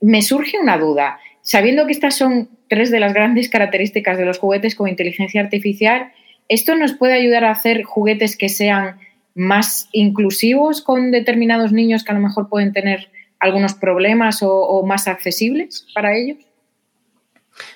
Me 0.00 0.22
surge 0.22 0.58
una 0.58 0.78
duda. 0.78 1.18
Sabiendo 1.42 1.86
que 1.86 1.92
estas 1.92 2.16
son 2.16 2.48
tres 2.68 2.90
de 2.90 3.00
las 3.00 3.12
grandes 3.12 3.48
características 3.48 4.18
de 4.18 4.24
los 4.24 4.38
juguetes 4.38 4.74
con 4.74 4.88
inteligencia 4.88 5.40
artificial, 5.40 6.12
¿esto 6.48 6.76
nos 6.76 6.94
puede 6.94 7.14
ayudar 7.14 7.44
a 7.44 7.50
hacer 7.50 7.82
juguetes 7.82 8.36
que 8.36 8.48
sean 8.48 8.98
más 9.34 9.88
inclusivos 9.92 10.80
con 10.80 11.10
determinados 11.10 11.72
niños 11.72 12.04
que 12.04 12.12
a 12.12 12.14
lo 12.14 12.20
mejor 12.20 12.48
pueden 12.48 12.72
tener 12.72 13.10
algunos 13.40 13.74
problemas 13.74 14.40
o, 14.42 14.82
más 14.86 15.08
accesibles 15.08 15.86
para 15.94 16.16
ellos? 16.16 16.38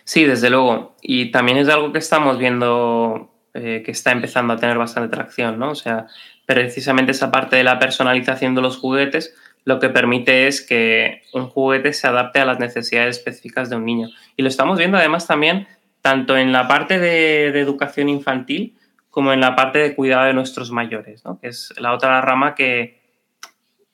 Sí, 0.04 0.24
desde 0.24 0.50
luego. 0.50 0.96
Y 1.02 1.30
también 1.30 1.58
es 1.58 1.68
algo 1.68 1.92
que 1.92 1.98
estamos 1.98 2.38
viendo 2.38 3.30
eh, 3.54 3.82
que 3.84 3.90
está 3.90 4.12
empezando 4.12 4.54
a 4.54 4.56
tener 4.56 4.78
bastante 4.78 5.14
tracción, 5.14 5.58
¿no? 5.58 5.70
O 5.70 5.74
sea, 5.74 6.06
precisamente 6.46 7.12
esa 7.12 7.30
parte 7.30 7.56
de 7.56 7.64
la 7.64 7.78
personalización 7.78 8.54
de 8.54 8.62
los 8.62 8.78
juguetes 8.78 9.34
lo 9.68 9.80
que 9.80 9.90
permite 9.90 10.46
es 10.46 10.62
que 10.62 11.20
un 11.34 11.48
juguete 11.48 11.92
se 11.92 12.06
adapte 12.06 12.40
a 12.40 12.46
las 12.46 12.58
necesidades 12.58 13.18
específicas 13.18 13.68
de 13.68 13.76
un 13.76 13.84
niño. 13.84 14.08
Y 14.34 14.42
lo 14.42 14.48
estamos 14.48 14.78
viendo 14.78 14.96
además 14.96 15.26
también 15.26 15.66
tanto 16.00 16.38
en 16.38 16.52
la 16.52 16.66
parte 16.66 16.98
de, 16.98 17.48
educación 17.48 18.08
infantil 18.08 18.78
como 19.10 19.32
en 19.32 19.40
la 19.40 19.56
parte 19.56 19.78
de 19.78 19.94
cuidado 19.94 20.26
de 20.26 20.34
nuestros 20.34 20.70
mayores, 20.70 21.24
¿no? 21.24 21.38
que 21.40 21.48
es 21.48 21.72
la 21.78 21.92
otra 21.92 22.20
rama 22.20 22.54
que 22.54 22.98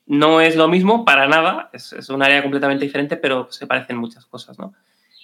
no 0.06 0.40
es 0.40 0.56
lo 0.56 0.68
mismo 0.68 1.04
para 1.04 1.26
nada, 1.26 1.70
es, 1.72 2.08
un 2.10 2.22
área 2.22 2.42
completamente 2.42 2.84
diferente, 2.84 3.16
pero 3.16 3.50
se 3.50 3.66
parecen 3.66 3.96
muchas 3.96 4.26
cosas. 4.26 4.58
¿no? 4.58 4.74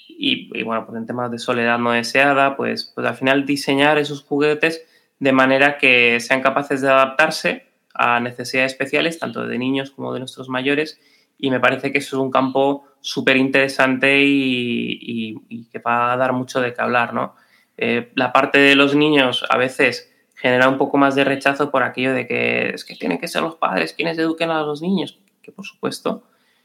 Y, 0.08 0.50
y, 0.58 0.62
bueno, 0.62 0.86
pues 0.86 0.96
en 0.98 1.06
temas 1.06 1.30
de 1.30 1.38
soledad 1.38 1.78
no 1.78 1.92
deseada, 1.92 2.56
pues, 2.56 2.92
pues 2.94 3.06
al 3.06 3.14
final 3.14 3.44
diseñar 3.44 3.98
esos 3.98 4.22
juguetes 4.22 4.86
de 5.18 5.32
manera 5.32 5.76
que 5.76 6.18
sean 6.20 6.40
capaces 6.40 6.80
de 6.80 6.88
adaptarse 6.88 7.66
a 7.94 8.20
necesidades 8.20 8.72
especiales, 8.72 9.18
tanto 9.18 9.46
de 9.46 9.58
niños 9.58 9.90
como 9.90 10.12
de 10.14 10.20
nuestros 10.20 10.48
mayores, 10.48 10.98
y 11.38 11.50
me 11.50 11.60
parece 11.60 11.92
que 11.92 11.98
eso 11.98 12.16
es 12.16 12.22
un 12.22 12.30
campo 12.30 12.84
súper 13.00 13.36
interesante 13.36 14.22
y, 14.22 15.66
que 15.70 15.78
va 15.78 16.12
a 16.12 16.16
dar 16.16 16.32
mucho 16.32 16.60
de 16.60 16.72
qué 16.74 16.82
hablar, 16.82 17.14
¿no? 17.14 17.34
Eh, 17.82 18.12
la 18.14 18.30
parte 18.30 18.58
de 18.58 18.74
los 18.76 18.94
niños 18.94 19.42
a 19.48 19.56
veces 19.56 20.12
genera 20.34 20.68
un 20.68 20.76
poco 20.76 20.98
más 20.98 21.14
de 21.14 21.24
rechazo 21.24 21.70
por 21.70 21.82
aquello 21.82 22.12
de 22.12 22.26
que 22.26 22.68
es 22.74 22.84
que 22.84 22.94
tienen 22.94 23.18
que 23.18 23.26
ser 23.26 23.40
los 23.40 23.56
padres 23.56 23.94
quienes 23.94 24.18
eduquen 24.18 24.50
a 24.50 24.60
los 24.60 24.82
niños, 24.82 25.18
que 25.40 25.50
por 25.50 25.64
supuesto. 25.64 26.22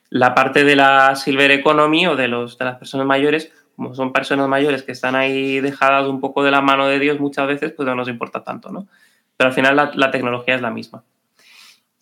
La 0.10 0.36
parte 0.36 0.66
de 0.66 0.76
la 0.76 1.16
silver 1.16 1.52
economy 1.52 2.06
o 2.08 2.18
de, 2.18 2.28
los, 2.28 2.58
de 2.58 2.66
las 2.66 2.78
personas 2.78 3.08
mayores, 3.08 3.50
como 3.78 3.96
son 3.96 4.12
personas 4.12 4.50
mayores 4.50 4.84
que 4.84 4.92
están 4.92 5.16
ahí 5.16 5.62
dejadas 5.62 6.06
un 6.08 6.20
poco 6.20 6.44
de 6.44 6.52
la 6.52 6.60
mano 6.60 6.86
de 6.88 7.00
Dios 7.00 7.18
muchas 7.20 7.48
veces, 7.48 7.72
pues 7.72 7.86
no 7.86 7.96
nos 7.96 8.10
importa 8.10 8.44
tanto, 8.44 8.70
¿no? 8.70 8.86
Pero 9.38 9.48
al 9.48 9.54
final 9.54 9.92
la, 9.96 10.12
tecnología 10.12 10.56
es 10.56 10.62
la 10.62 10.70
misma. 10.70 11.04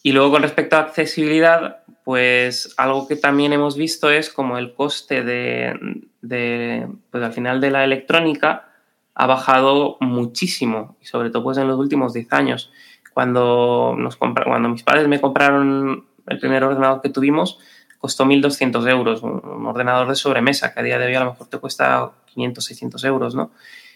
Y 0.01 0.11
luego 0.11 0.31
con 0.31 0.41
respecto 0.41 0.75
a 0.75 0.79
accesibilidad, 0.79 1.83
pues 2.03 2.73
algo 2.77 3.07
que 3.07 3.15
también 3.15 3.53
hemos 3.53 3.77
visto 3.77 4.09
es 4.09 4.31
como 4.31 4.57
el 4.57 4.73
coste 4.73 5.23
de, 5.23 6.87
pues 7.11 7.23
al 7.23 7.33
final 7.33 7.61
de 7.61 7.69
la 7.71 7.83
electrónica 7.83 8.72
ha 9.15 9.27
bajado 9.27 9.97
muchísimo, 9.99 10.97
y 11.01 11.05
sobre 11.05 11.29
todo 11.29 11.43
pues 11.43 11.57
en 11.57 11.67
los 11.67 11.79
últimos 11.79 12.13
10 12.13 12.33
años. 12.33 12.71
Cuando, 13.13 13.95
nos 13.97 14.15
cuando 14.17 14.69
mis 14.69 14.83
padres 14.83 15.07
me 15.07 15.21
compraron 15.21 16.05
el 16.25 16.39
primer 16.39 16.63
ordenador 16.63 17.01
que 17.01 17.09
tuvimos, 17.09 17.59
costó 17.99 18.25
1.200 18.25 18.89
euros, 18.89 19.23
un, 19.23 19.65
ordenador 19.65 20.09
de 20.09 20.15
sobremesa, 20.15 20.73
que 20.73 20.79
a 20.79 20.83
día 20.83 20.97
de 20.97 21.05
hoy 21.05 21.15
a 21.15 21.23
lo 21.23 21.31
mejor 21.31 21.47
te 21.47 21.57
cuesta 21.59 22.11
500, 22.33 22.65
600 22.65 23.03
euros, 23.05 23.35
¿no? 23.35 23.51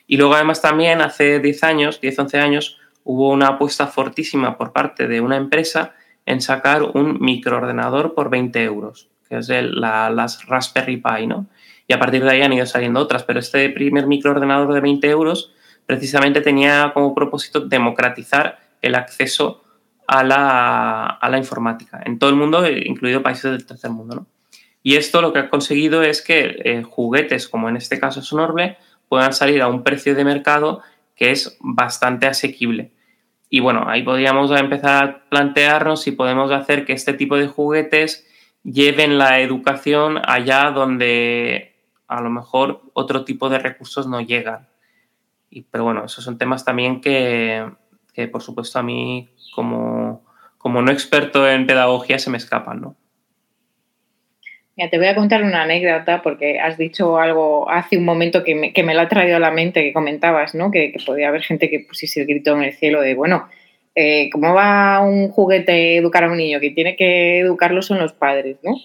Y 0.06 0.18
luego 0.18 0.36
además 0.36 0.62
también 0.62 1.02
hace 1.02 1.40
10 1.40 1.64
años, 1.64 2.00
10, 2.00 2.20
11 2.20 2.40
años, 2.40 2.78
hubo 3.04 3.30
una 3.30 3.48
apuesta 3.48 3.88
fortísima 3.88 4.58
por 4.58 4.72
parte 4.72 5.08
de 5.08 5.20
una 5.20 5.36
empresa 5.36 5.96
en 6.26 6.42
sacar 6.42 6.84
un 6.84 7.20
microordenador 7.20 8.14
por 8.14 8.30
20 8.30 8.64
euros, 8.64 9.10
que 9.28 9.38
es 9.38 9.50
el, 9.50 9.80
la, 9.80 10.10
las 10.10 10.46
Raspberry 10.46 10.98
Pi, 10.98 11.28
¿no? 11.28 11.48
Y 11.88 11.94
a 11.94 12.00
partir 12.00 12.24
de 12.24 12.32
ahí 12.32 12.42
han 12.42 12.54
ido 12.54 12.66
saliendo 12.66 13.00
otras, 13.00 13.24
pero 13.24 13.40
este 13.40 13.70
primer 13.70 14.08
microordenador 14.08 14.74
de 14.74 14.82
20 14.82 15.10
euros 15.10 15.54
precisamente 15.86 16.42
tenía 16.42 16.92
como 16.94 17.16
propósito 17.16 17.62
democratizar 17.62 18.60
el 18.82 18.96
acceso 18.96 19.64
a 20.08 20.24
la, 20.24 21.38
informática 21.38 22.02
en 22.06 22.20
todo 22.20 22.30
el 22.30 22.36
mundo, 22.36 22.68
incluido 22.70 23.24
países 23.24 23.52
del 23.52 23.66
tercer 23.66 23.92
mundo. 23.92 24.16
¿no? 24.16 24.28
Y 24.84 24.96
esto 24.96 25.22
lo 25.22 25.34
que 25.34 25.40
ha 25.40 25.50
conseguido 25.50 26.04
es 26.04 26.22
que 26.22 26.62
eh, 26.64 26.84
juguetes, 26.84 27.48
como 27.48 27.70
en 27.70 27.78
este 27.78 28.00
caso 28.00 28.22
Sonorble, 28.22 28.78
puedan 29.10 29.34
salir 29.34 29.62
a 29.62 29.68
un 29.68 29.84
precio 29.84 30.16
de 30.16 30.26
mercado 30.26 30.82
que 31.16 31.32
es 31.32 31.58
bastante 31.60 32.28
asequible. 32.28 32.92
Y 33.50 33.62
bueno, 33.62 33.86
ahí 33.88 34.04
podríamos 34.04 34.52
empezar 34.52 35.04
a 35.04 35.30
plantearnos 35.30 36.02
si 36.02 36.12
podemos 36.12 36.52
hacer 36.52 36.86
que 36.86 36.94
este 36.94 37.14
tipo 37.14 37.38
de 37.38 37.48
juguetes 37.48 38.27
lleven 38.72 39.18
la 39.18 39.40
educación 39.40 40.20
allá 40.26 40.72
donde 40.72 41.74
a 42.08 42.22
lo 42.22 42.30
mejor 42.30 42.82
otro 42.94 43.24
tipo 43.24 43.50
de 43.50 43.60
recursos 43.60 44.08
no 44.08 44.22
llegan. 44.22 44.68
Y, 45.50 45.64
pero 45.64 45.86
bueno, 45.86 46.06
esos 46.06 46.24
son 46.24 46.38
temas 46.38 46.66
también 46.66 47.00
que, 47.00 47.66
que 48.14 48.28
por 48.28 48.42
supuesto 48.42 48.80
a 48.80 48.84
mí 48.84 49.30
como, 49.56 50.26
como 50.58 50.82
no 50.82 50.92
experto 50.92 51.50
en 51.50 51.66
pedagogía 51.66 52.20
se 52.20 52.30
me 52.30 52.38
escapan, 52.38 52.82
¿no? 52.82 52.96
Te 54.92 55.00
voy 55.00 55.08
a 55.08 55.16
contar 55.16 55.42
una 55.42 55.64
anécdota 55.64 56.22
porque 56.22 56.60
has 56.60 56.78
dicho 56.78 57.18
algo 57.18 57.68
hace 57.68 57.98
un 57.98 58.06
momento 58.06 58.44
que 58.44 58.54
me, 58.54 58.74
que 58.74 58.84
me 58.84 58.94
lo 58.94 59.02
ha 59.02 59.08
traído 59.08 59.38
a 59.38 59.40
la 59.40 59.50
mente, 59.50 59.82
que 59.82 59.92
comentabas, 59.92 60.54
¿no? 60.54 60.70
Que, 60.70 60.94
podía 61.04 61.30
haber 61.30 61.42
gente 61.42 61.72
que 61.72 61.80
pusiese 61.80 62.22
el 62.22 62.28
grito 62.28 62.56
en 62.56 62.62
el 62.62 62.74
cielo 62.74 63.02
de, 63.02 63.16
bueno, 63.16 63.50
eh, 63.98 64.30
¿cómo 64.32 64.54
va 64.54 65.02
un 65.02 65.30
juguete 65.30 65.98
educar 65.98 66.24
a 66.24 66.32
un 66.32 66.38
niño? 66.38 66.60
Que 66.60 66.70
tiene 66.70 66.96
que 66.96 67.40
educarlo 67.40 67.82
son 67.82 68.00
los 68.00 68.14
padres, 68.14 68.58
¿no? 68.64 68.76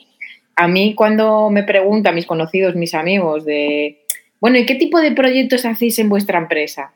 A 0.56 0.68
mí 0.68 0.94
cuando 0.94 1.50
me 1.50 1.62
preguntan 1.62 2.14
mis 2.14 2.26
conocidos, 2.26 2.74
mis 2.74 2.94
amigos, 2.94 3.44
de, 3.44 4.04
bueno, 4.40 4.58
¿y 4.58 4.66
qué 4.66 4.74
tipo 4.74 5.00
de 5.00 5.12
proyectos 5.12 5.64
hacéis 5.64 5.98
en 5.98 6.08
vuestra 6.08 6.38
empresa? 6.38 6.92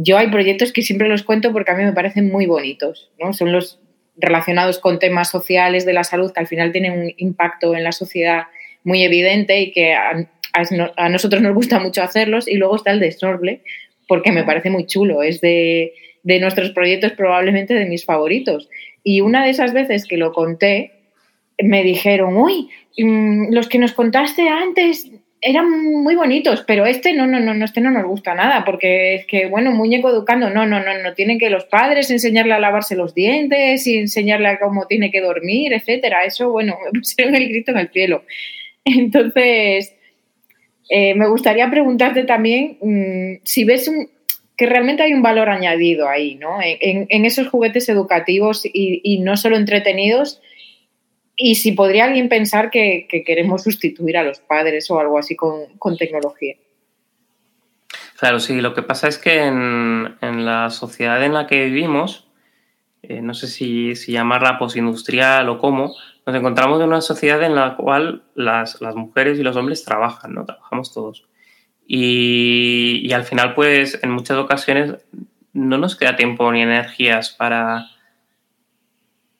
yo 0.00 0.16
hay 0.16 0.28
proyectos 0.28 0.72
que 0.72 0.82
siempre 0.82 1.08
los 1.08 1.24
cuento 1.24 1.52
porque 1.52 1.72
a 1.72 1.74
mí 1.74 1.82
me 1.82 1.92
parecen 1.92 2.30
muy 2.30 2.46
bonitos, 2.46 3.10
¿no? 3.18 3.32
Son 3.32 3.50
los 3.50 3.80
relacionados 4.16 4.78
con 4.78 5.00
temas 5.00 5.28
sociales 5.28 5.84
de 5.84 5.92
la 5.92 6.04
salud 6.04 6.32
que 6.32 6.38
al 6.38 6.46
final 6.46 6.70
tienen 6.70 6.92
un 6.92 7.12
impacto 7.16 7.74
en 7.74 7.82
la 7.82 7.90
sociedad 7.90 8.44
muy 8.84 9.02
evidente 9.02 9.60
y 9.60 9.72
que 9.72 9.94
a, 9.94 11.08
nosotros 11.08 11.42
nos 11.42 11.52
gusta 11.52 11.80
mucho 11.80 12.00
hacerlos. 12.00 12.46
Y 12.46 12.54
luego 12.54 12.76
está 12.76 12.92
el 12.92 13.00
de 13.00 13.10
Snorble, 13.10 13.62
porque 14.06 14.30
me 14.30 14.44
parece 14.44 14.70
muy 14.70 14.86
chulo, 14.86 15.24
es 15.24 15.40
de, 15.40 15.94
de 16.28 16.40
nuestros 16.40 16.72
proyectos 16.72 17.12
probablemente 17.12 17.72
de 17.72 17.86
mis 17.86 18.04
favoritos. 18.04 18.68
Y 19.02 19.22
una 19.22 19.44
de 19.44 19.50
esas 19.50 19.72
veces 19.72 20.04
que 20.04 20.18
lo 20.18 20.34
conté, 20.34 20.92
me 21.58 21.82
dijeron, 21.82 22.36
uy, 22.36 22.68
mm, 22.98 23.50
los 23.50 23.66
que 23.66 23.78
nos 23.78 23.94
contaste 23.94 24.46
antes 24.46 25.10
eran 25.40 25.70
muy 25.70 26.16
bonitos, 26.16 26.64
pero 26.66 26.84
este 26.84 27.14
no, 27.14 27.26
no, 27.26 27.40
no, 27.40 27.64
este 27.64 27.80
no 27.80 27.90
nos 27.90 28.04
gusta 28.04 28.34
nada, 28.34 28.62
porque 28.66 29.14
es 29.14 29.26
que, 29.26 29.46
bueno, 29.46 29.72
muñeco 29.72 30.10
educando, 30.10 30.50
no, 30.50 30.66
no, 30.66 30.80
no, 30.80 31.02
no, 31.02 31.14
tienen 31.14 31.38
que 31.38 31.48
los 31.48 31.64
padres 31.64 32.10
enseñarle 32.10 32.52
a 32.52 32.60
lavarse 32.60 32.94
los 32.94 33.14
dientes 33.14 33.86
y 33.86 33.96
enseñarle 33.96 34.48
a 34.48 34.58
cómo 34.58 34.86
tiene 34.86 35.10
que 35.10 35.22
dormir, 35.22 35.72
etcétera. 35.72 36.24
Eso, 36.26 36.50
bueno, 36.50 36.76
me 36.92 37.00
pusieron 37.00 37.36
el 37.36 37.48
grito 37.48 37.70
en 37.70 37.78
el 37.78 37.88
cielo. 37.88 38.24
Entonces, 38.84 39.94
eh, 40.90 41.14
me 41.14 41.26
gustaría 41.26 41.70
preguntarte 41.70 42.24
también 42.24 42.76
mm, 42.82 43.40
si 43.44 43.64
ves 43.64 43.90
que 44.58 44.66
realmente 44.66 45.04
hay 45.04 45.14
un 45.14 45.22
valor 45.22 45.48
añadido 45.48 46.08
ahí, 46.08 46.34
¿no? 46.34 46.58
En, 46.60 47.24
esos 47.24 47.46
juguetes 47.46 47.88
educativos 47.88 48.62
y, 48.64 49.20
no 49.20 49.36
solo 49.36 49.56
entretenidos, 49.56 50.42
y 51.36 51.54
si 51.54 51.70
podría 51.70 52.06
alguien 52.06 52.28
pensar 52.28 52.68
que, 52.70 53.06
queremos 53.24 53.62
sustituir 53.62 54.18
a 54.18 54.24
los 54.24 54.40
padres 54.40 54.90
o 54.90 54.98
algo 54.98 55.16
así 55.16 55.36
con, 55.36 55.96
tecnología. 55.96 56.56
Claro, 58.18 58.40
sí, 58.40 58.60
lo 58.60 58.74
que 58.74 58.82
pasa 58.82 59.06
es 59.06 59.16
que 59.16 59.44
en, 59.44 60.16
la 60.20 60.70
sociedad 60.70 61.24
en 61.24 61.34
la 61.34 61.46
que 61.46 61.66
vivimos, 61.66 62.26
eh, 63.02 63.22
no 63.22 63.34
sé 63.34 63.46
si, 63.46 63.94
llamarla 63.94 64.58
posindustrial 64.58 65.48
o 65.50 65.60
cómo, 65.60 65.94
nos 66.26 66.34
encontramos 66.34 66.80
en 66.80 66.88
una 66.88 67.00
sociedad 67.00 67.40
en 67.44 67.54
la 67.54 67.76
cual 67.76 68.24
las, 68.34 68.80
mujeres 68.96 69.38
y 69.38 69.44
los 69.44 69.54
hombres 69.54 69.84
trabajan, 69.84 70.34
¿no? 70.34 70.44
Trabajamos 70.44 70.92
todos. 70.92 71.28
Y, 71.90 73.00
y, 73.02 73.12
al 73.14 73.24
final, 73.24 73.54
pues, 73.54 73.98
en 74.02 74.10
muchas 74.10 74.36
ocasiones 74.36 74.96
no 75.54 75.78
nos 75.78 75.96
queda 75.96 76.16
tiempo 76.16 76.52
ni 76.52 76.60
energías 76.60 77.30
para, 77.30 77.86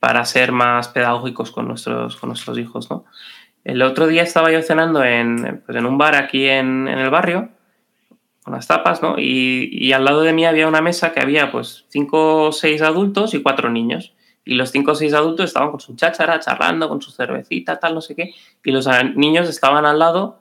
para 0.00 0.24
ser 0.24 0.52
más 0.52 0.88
pedagógicos 0.88 1.50
con 1.50 1.68
nuestros, 1.68 2.16
con 2.16 2.30
nuestros 2.30 2.58
hijos, 2.58 2.90
¿no? 2.90 3.04
El 3.64 3.82
otro 3.82 4.06
día 4.06 4.22
estaba 4.22 4.50
yo 4.50 4.62
cenando 4.62 5.04
en, 5.04 5.62
pues 5.66 5.76
en 5.76 5.84
un 5.84 5.98
bar 5.98 6.14
aquí 6.14 6.46
en, 6.46 6.88
el 6.88 7.10
barrio, 7.10 7.50
con 8.42 8.54
las 8.54 8.66
tapas, 8.66 9.02
¿no? 9.02 9.16
Y, 9.18 9.92
al 9.92 10.06
lado 10.06 10.22
de 10.22 10.32
mí 10.32 10.46
había 10.46 10.68
una 10.68 10.80
mesa 10.80 11.12
que 11.12 11.20
había 11.20 11.52
pues 11.52 11.84
cinco 11.88 12.44
o 12.44 12.52
seis 12.52 12.80
adultos 12.80 13.34
y 13.34 13.42
cuatro 13.42 13.68
niños. 13.68 14.14
Y 14.42 14.54
los 14.54 14.70
cinco 14.70 14.92
o 14.92 14.94
seis 14.94 15.12
adultos 15.12 15.44
estaban 15.44 15.70
con 15.70 15.80
su 15.80 15.94
cháchara, 15.96 16.40
charlando, 16.40 16.88
con 16.88 17.02
su 17.02 17.10
cervecita, 17.10 17.78
tal, 17.78 17.94
no 17.94 18.00
sé 18.00 18.14
qué. 18.16 18.32
Y 18.64 18.70
los 18.70 18.88
niños 19.16 19.50
estaban 19.50 19.84
al 19.84 19.98
lado 19.98 20.40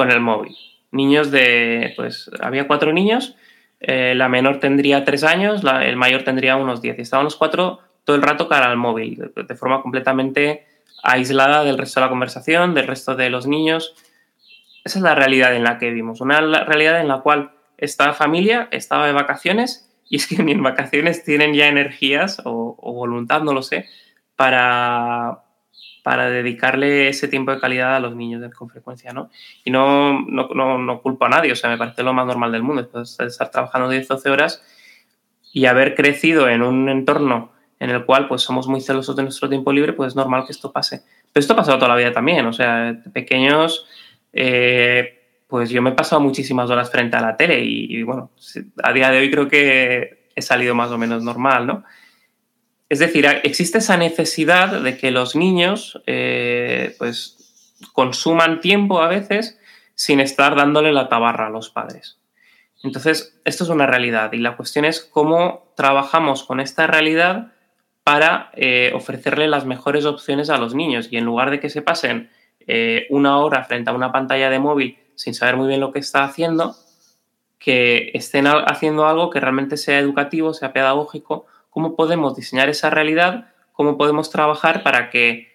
con 0.00 0.10
el 0.10 0.20
móvil. 0.20 0.56
Niños 0.92 1.30
de, 1.30 1.92
pues 1.96 2.30
había 2.40 2.66
cuatro 2.66 2.92
niños 2.92 3.36
eh, 3.80 4.14
la 4.14 4.28
menor 4.28 4.60
tendría 4.60 5.04
tres 5.04 5.24
años, 5.24 5.62
el 5.64 5.96
mayor 5.96 6.22
tendría 6.22 6.56
unos 6.56 6.82
diez. 6.82 6.98
Y 6.98 7.02
estaban 7.02 7.24
los 7.24 7.36
cuatro 7.36 7.80
todo 8.04 8.16
el 8.16 8.22
rato 8.22 8.48
cara 8.48 8.66
al 8.66 8.76
móvil, 8.76 9.32
de, 9.34 9.54
forma 9.54 9.82
completamente 9.82 10.66
aislada 11.02 11.64
del 11.64 11.78
resto 11.78 12.00
de 12.00 12.06
la 12.06 12.10
conversación, 12.10 12.74
del 12.74 12.86
resto 12.86 13.14
de 13.16 13.30
los 13.30 13.46
niños. 13.46 13.94
Esa 14.84 14.98
es 14.98 15.02
la 15.02 15.14
realidad 15.14 15.54
en 15.54 15.64
la 15.64 15.78
que 15.78 15.88
vivimos, 15.88 16.20
una 16.20 16.40
realidad 16.40 17.00
en 17.00 17.08
la 17.08 17.20
cual 17.20 17.52
esta 17.78 18.12
familia 18.12 18.68
estaba 18.70 19.06
de 19.06 19.12
vacaciones 19.12 19.90
y 20.08 20.16
es 20.16 20.26
que 20.26 20.42
ni 20.42 20.52
en 20.52 20.62
vacaciones 20.62 21.24
tienen 21.24 21.54
ya 21.54 21.68
energías 21.68 22.42
o, 22.44 22.76
voluntad, 22.92 23.42
no 23.42 23.52
lo 23.52 23.62
sé, 23.62 23.86
para, 24.36 25.42
para 26.02 26.30
dedicarle 26.30 27.08
ese 27.08 27.28
tiempo 27.28 27.52
de 27.52 27.60
calidad 27.60 27.96
a 27.96 28.00
los 28.00 28.14
niños 28.16 28.42
con 28.54 28.68
frecuencia, 28.68 29.12
¿no? 29.12 29.30
Y 29.64 29.70
no, 29.70 30.20
no, 30.20 30.78
no, 30.78 31.02
culpo 31.02 31.26
a 31.26 31.28
nadie, 31.28 31.52
o 31.52 31.56
sea, 31.56 31.70
me 31.70 31.78
parece 31.78 32.02
lo 32.02 32.12
más 32.12 32.26
normal 32.26 32.52
del 32.52 32.62
mundo, 32.62 32.82
después 32.82 33.16
de 33.16 33.26
estar 33.26 33.50
trabajando 33.50 33.92
10-12 33.92 34.30
horas 34.30 34.62
y 35.52 35.66
haber 35.66 35.94
crecido 35.94 36.48
en 36.48 36.62
un 36.62 36.88
entorno 36.88 37.52
en 37.78 37.90
el 37.90 38.04
cual 38.04 38.28
pues 38.28 38.42
somos 38.42 38.68
muy 38.68 38.80
celosos 38.80 39.16
de 39.16 39.22
nuestro 39.22 39.48
tiempo 39.48 39.72
libre, 39.72 39.92
pues 39.92 40.08
es 40.08 40.16
normal 40.16 40.44
que 40.44 40.52
esto 40.52 40.70
pase. 40.72 41.02
Pero 41.32 41.40
esto 41.40 41.54
ha 41.54 41.56
pasado 41.56 41.78
toda 41.78 41.88
la 41.88 41.96
vida 41.96 42.12
también, 42.12 42.46
o 42.46 42.52
sea, 42.52 42.92
de 42.92 43.10
pequeños... 43.10 43.86
Eh, 44.32 45.16
pues 45.50 45.68
yo 45.68 45.82
me 45.82 45.90
he 45.90 45.94
pasado 45.94 46.22
muchísimas 46.22 46.70
horas 46.70 46.90
frente 46.90 47.16
a 47.16 47.20
la 47.20 47.36
tele 47.36 47.60
y, 47.62 48.02
bueno, 48.04 48.30
a 48.82 48.92
día 48.92 49.10
de 49.10 49.18
hoy 49.18 49.30
creo 49.30 49.48
que 49.48 50.30
he 50.34 50.42
salido 50.42 50.76
más 50.76 50.92
o 50.92 50.96
menos 50.96 51.24
normal, 51.24 51.66
¿no? 51.66 51.84
Es 52.90 52.98
decir, 52.98 53.24
existe 53.44 53.78
esa 53.78 53.96
necesidad 53.96 54.82
de 54.82 54.98
que 54.98 55.12
los 55.12 55.36
niños 55.36 56.02
eh, 56.06 56.96
pues 56.98 57.72
consuman 57.92 58.60
tiempo 58.60 59.00
a 59.00 59.06
veces 59.06 59.58
sin 59.94 60.18
estar 60.18 60.56
dándole 60.56 60.92
la 60.92 61.08
tabarra 61.08 61.46
a 61.46 61.50
los 61.50 61.70
padres. 61.70 62.18
Entonces, 62.82 63.40
esto 63.44 63.62
es 63.62 63.70
una 63.70 63.86
realidad 63.86 64.32
y 64.32 64.38
la 64.38 64.56
cuestión 64.56 64.84
es 64.84 65.00
cómo 65.00 65.72
trabajamos 65.76 66.42
con 66.42 66.58
esta 66.58 66.88
realidad 66.88 67.52
para 68.02 68.50
eh, 68.54 68.90
ofrecerle 68.92 69.46
las 69.46 69.66
mejores 69.66 70.04
opciones 70.04 70.50
a 70.50 70.58
los 70.58 70.74
niños 70.74 71.08
y 71.12 71.16
en 71.16 71.24
lugar 71.24 71.52
de 71.52 71.60
que 71.60 71.70
se 71.70 71.82
pasen 71.82 72.28
eh, 72.66 73.06
una 73.10 73.38
hora 73.38 73.62
frente 73.64 73.90
a 73.90 73.94
una 73.94 74.10
pantalla 74.10 74.50
de 74.50 74.58
móvil 74.58 74.98
sin 75.14 75.34
saber 75.34 75.56
muy 75.56 75.68
bien 75.68 75.78
lo 75.80 75.92
que 75.92 76.00
está 76.00 76.24
haciendo, 76.24 76.74
que 77.60 78.10
estén 78.14 78.48
haciendo 78.48 79.06
algo 79.06 79.30
que 79.30 79.38
realmente 79.38 79.76
sea 79.76 80.00
educativo, 80.00 80.54
sea 80.54 80.72
pedagógico, 80.72 81.46
cómo 81.70 81.96
podemos 81.96 82.36
diseñar 82.36 82.68
esa 82.68 82.90
realidad, 82.90 83.52
cómo 83.72 83.96
podemos 83.96 84.30
trabajar 84.30 84.82
para 84.82 85.10
que 85.10 85.48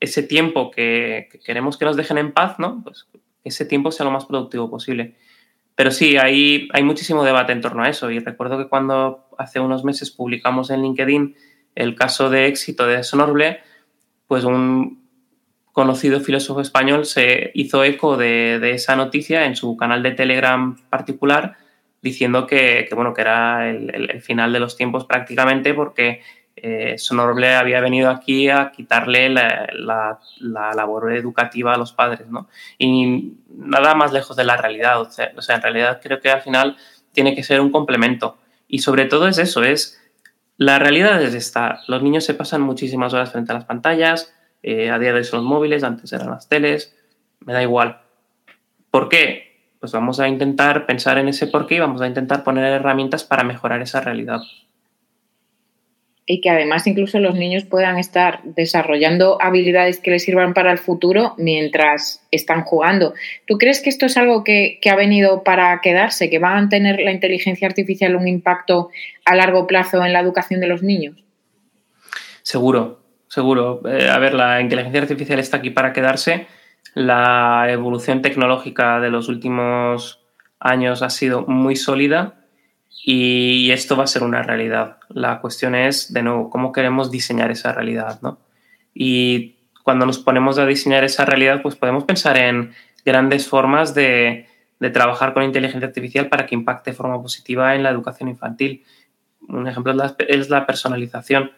ese 0.00 0.22
tiempo 0.22 0.70
que, 0.70 1.28
queremos 1.44 1.78
que 1.78 1.84
nos 1.84 1.96
dejen 1.96 2.18
en 2.18 2.32
paz, 2.32 2.58
¿no? 2.58 2.82
Pues 2.82 3.06
ese 3.44 3.64
tiempo 3.64 3.90
sea 3.90 4.04
lo 4.04 4.12
más 4.12 4.26
productivo 4.26 4.68
posible. 4.68 5.16
Pero 5.74 5.90
sí, 5.90 6.16
hay, 6.16 6.68
hay 6.72 6.82
muchísimo 6.82 7.24
debate 7.24 7.52
en 7.52 7.60
torno 7.60 7.82
a 7.82 7.88
eso 7.88 8.10
y 8.10 8.18
recuerdo 8.18 8.58
que 8.58 8.68
cuando 8.68 9.26
hace 9.38 9.60
unos 9.60 9.84
meses 9.84 10.10
publicamos 10.10 10.70
en 10.70 10.82
LinkedIn 10.82 11.34
el 11.74 11.94
caso 11.94 12.28
de 12.28 12.46
éxito 12.46 12.86
de 12.86 13.02
Sonorble, 13.02 13.60
pues 14.26 14.44
un, 14.44 15.02
conocido 15.72 16.20
filósofo 16.20 16.60
español 16.60 17.06
se 17.06 17.50
hizo 17.54 17.82
eco 17.82 18.16
de, 18.16 18.72
esa 18.72 18.94
noticia 18.94 19.46
en 19.46 19.56
su 19.56 19.76
canal 19.76 20.02
de 20.02 20.12
Telegram 20.12 20.76
particular, 20.90 21.56
diciendo 22.02 22.46
que, 22.46 22.88
bueno, 22.94 23.14
que 23.14 23.22
era 23.22 23.70
el, 23.70 24.20
final 24.20 24.52
de 24.52 24.60
los 24.60 24.76
tiempos 24.76 25.06
prácticamente 25.06 25.72
porque 25.72 26.20
eh, 26.56 26.98
Sonorble 26.98 27.54
había 27.54 27.80
venido 27.80 28.10
aquí 28.10 28.48
a 28.48 28.72
quitarle 28.72 29.30
la, 29.30 30.18
labor 30.40 31.14
educativa 31.14 31.72
a 31.72 31.78
los 31.78 31.92
padres, 31.92 32.28
¿no? 32.28 32.48
Y 32.76 33.34
nada 33.48 33.94
más 33.94 34.12
lejos 34.12 34.36
de 34.36 34.44
la 34.44 34.56
realidad. 34.56 35.00
O 35.00 35.10
sea, 35.10 35.32
o 35.36 35.40
sea, 35.40 35.56
en 35.56 35.62
realidad 35.62 36.00
creo 36.02 36.20
que 36.20 36.30
al 36.30 36.42
final 36.42 36.76
tiene 37.12 37.34
que 37.34 37.42
ser 37.42 37.60
un 37.60 37.70
complemento. 37.70 38.36
Y 38.68 38.80
sobre 38.80 39.04
todo 39.06 39.28
es 39.28 39.38
eso, 39.38 39.62
es 39.62 40.02
la 40.56 40.78
realidad 40.78 41.22
es 41.22 41.34
esta. 41.34 41.80
Los 41.88 42.02
niños 42.02 42.24
se 42.24 42.34
pasan 42.34 42.62
muchísimas 42.62 43.14
horas 43.14 43.32
frente 43.32 43.52
a 43.52 43.54
las 43.54 43.64
pantallas, 43.64 44.34
eh, 44.62 44.90
a 44.90 44.98
día 44.98 45.12
de 45.12 45.18
hoy 45.18 45.24
son 45.24 45.40
los 45.40 45.48
móviles, 45.48 45.82
antes 45.82 46.12
eran 46.12 46.30
las 46.30 46.48
teles, 46.48 46.96
me 47.40 47.52
da 47.52 47.62
igual. 47.62 48.00
¿Por 48.90 49.08
qué? 49.08 49.51
Pues 49.82 49.90
vamos 49.90 50.20
a 50.20 50.28
intentar 50.28 50.86
pensar 50.86 51.18
en 51.18 51.26
ese 51.26 51.48
por 51.48 51.66
qué 51.66 51.74
y 51.74 51.80
vamos 51.80 52.00
a 52.00 52.06
intentar 52.06 52.44
poner 52.44 52.64
herramientas 52.66 53.24
para 53.24 53.42
mejorar 53.42 53.82
esa 53.82 54.00
realidad. 54.00 54.38
Y 56.24 56.40
que 56.40 56.50
además 56.50 56.86
incluso 56.86 57.18
los 57.18 57.34
niños 57.34 57.64
puedan 57.64 57.98
estar 57.98 58.44
desarrollando 58.44 59.42
habilidades 59.42 59.98
que 59.98 60.12
les 60.12 60.22
sirvan 60.22 60.54
para 60.54 60.70
el 60.70 60.78
futuro 60.78 61.34
mientras 61.36 62.24
están 62.30 62.62
jugando. 62.62 63.14
¿Tú 63.48 63.58
crees 63.58 63.82
que 63.82 63.90
esto 63.90 64.06
es 64.06 64.16
algo 64.16 64.44
que, 64.44 64.78
que 64.80 64.88
ha 64.88 64.94
venido 64.94 65.42
para 65.42 65.80
quedarse, 65.82 66.30
que 66.30 66.38
va 66.38 66.56
a 66.56 66.68
tener 66.68 67.00
la 67.00 67.10
inteligencia 67.10 67.66
artificial 67.66 68.14
un 68.14 68.28
impacto 68.28 68.90
a 69.24 69.34
largo 69.34 69.66
plazo 69.66 70.04
en 70.04 70.12
la 70.12 70.20
educación 70.20 70.60
de 70.60 70.68
los 70.68 70.84
niños? 70.84 71.24
Seguro, 72.42 73.00
seguro. 73.26 73.82
Eh, 73.88 74.08
a 74.08 74.18
ver, 74.20 74.34
la 74.34 74.60
inteligencia 74.60 75.02
artificial 75.02 75.40
está 75.40 75.56
aquí 75.56 75.70
para 75.70 75.92
quedarse. 75.92 76.46
La 76.94 77.66
evolución 77.70 78.22
tecnológica 78.22 79.00
de 79.00 79.10
los 79.10 79.28
últimos 79.28 80.20
años 80.60 81.02
ha 81.02 81.10
sido 81.10 81.42
muy 81.46 81.76
sólida 81.76 82.34
y 83.04 83.70
esto 83.70 83.96
va 83.96 84.04
a 84.04 84.08
ser 84.08 84.22
una 84.22 84.42
realidad. 84.42 84.98
La 85.08 85.40
cuestión 85.40 85.74
es, 85.74 86.12
de 86.12 86.22
nuevo, 86.22 86.50
cómo 86.50 86.72
queremos 86.72 87.10
diseñar 87.10 87.50
esa 87.50 87.72
realidad, 87.72 88.20
¿no? 88.22 88.38
Y 88.94 89.56
cuando 89.82 90.06
nos 90.06 90.18
ponemos 90.18 90.58
a 90.58 90.66
diseñar 90.66 91.02
esa 91.02 91.24
realidad, 91.24 91.62
pues 91.62 91.74
podemos 91.74 92.04
pensar 92.04 92.36
en 92.36 92.72
grandes 93.04 93.48
formas 93.48 93.94
de, 93.94 94.48
trabajar 94.92 95.32
con 95.32 95.44
inteligencia 95.44 95.86
artificial 95.86 96.28
para 96.28 96.44
que 96.44 96.56
impacte 96.56 96.90
de 96.90 96.96
forma 96.96 97.20
positiva 97.22 97.74
en 97.74 97.84
la 97.84 97.90
educación 97.90 98.28
infantil. 98.28 98.84
Un 99.48 99.68
ejemplo 99.68 99.94
es 100.28 100.50
la 100.50 100.66
personalización 100.66 101.52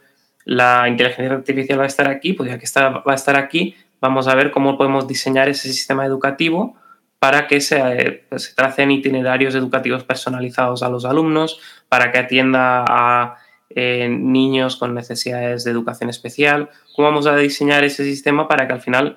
la 0.44 0.88
inteligencia 0.88 1.34
artificial 1.34 1.78
va 1.78 1.84
a 1.84 1.88
estar 1.88 2.08
aquí, 2.08 2.34
pues 2.34 2.50
va 2.50 3.12
a 3.12 3.14
estar 3.14 3.36
aquí, 3.36 3.74
vamos 4.04 4.28
a 4.28 4.34
ver 4.34 4.50
cómo 4.50 4.76
podemos 4.76 5.08
diseñar 5.08 5.48
ese 5.48 5.72
sistema 5.72 6.04
educativo 6.04 6.76
para 7.18 7.46
que 7.46 7.62
se, 7.62 8.26
se 8.36 8.54
tracen 8.54 8.90
itinerarios 8.90 9.54
educativos 9.54 10.04
personalizados 10.04 10.82
a 10.82 10.90
los 10.90 11.06
alumnos, 11.06 11.58
para 11.88 12.12
que 12.12 12.18
atienda 12.18 12.84
a 12.86 13.38
eh, 13.70 14.10
niños 14.10 14.76
con 14.76 14.94
necesidades 14.94 15.64
de 15.64 15.70
educación 15.70 16.10
especial, 16.10 16.68
cómo 16.94 17.08
vamos 17.08 17.26
a 17.26 17.34
diseñar 17.34 17.82
ese 17.82 18.04
sistema 18.04 18.46
para 18.46 18.66
que 18.66 18.74
al 18.74 18.82
final 18.82 19.16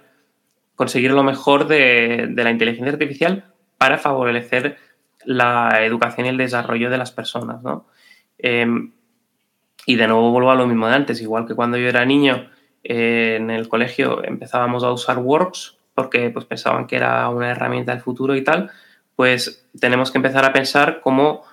conseguir 0.76 1.12
lo 1.12 1.24
mejor 1.24 1.68
de, 1.68 2.32
la 2.34 2.50
inteligencia 2.50 2.94
artificial 2.94 3.44
para 3.78 3.98
favorecer 3.98 4.78
la 5.26 5.84
educación 5.84 6.28
y 6.28 6.30
el 6.30 6.38
desarrollo 6.38 6.90
de 6.90 6.98
las 6.98 7.12
personas. 7.12 7.62
¿no? 7.62 7.88
Em, 8.38 8.94
y 9.86 9.98
de 9.98 10.08
nuevo 10.08 10.32
vuelvo 10.32 10.52
a 10.52 10.56
lo 10.56 10.66
mismo 10.66 10.88
de 10.88 10.96
antes, 10.96 11.22
igual 11.22 11.46
que 11.46 11.56
cuando 11.56 11.76
yo 11.76 11.90
era 11.90 12.06
niño 12.06 12.36
eh, 12.36 12.57
en 12.88 13.52
el 13.52 13.68
colegio 13.68 14.24
empezábamos 14.24 14.84
a 14.84 14.92
usar 14.92 15.20
Works 15.20 15.78
porque 15.94 16.30
pues, 16.30 16.46
pensaban 16.46 16.88
que 16.88 16.96
era 16.96 17.28
una 17.30 17.50
herramienta 17.50 17.92
del 17.92 18.02
futuro 18.02 18.36
y 18.36 18.44
tal, 18.44 18.72
pues 19.16 19.68
tenemos 19.80 20.12
que 20.12 20.20
empezar 20.20 20.46
a 20.46 20.54
pensar 20.54 21.02
cómo 21.02 21.44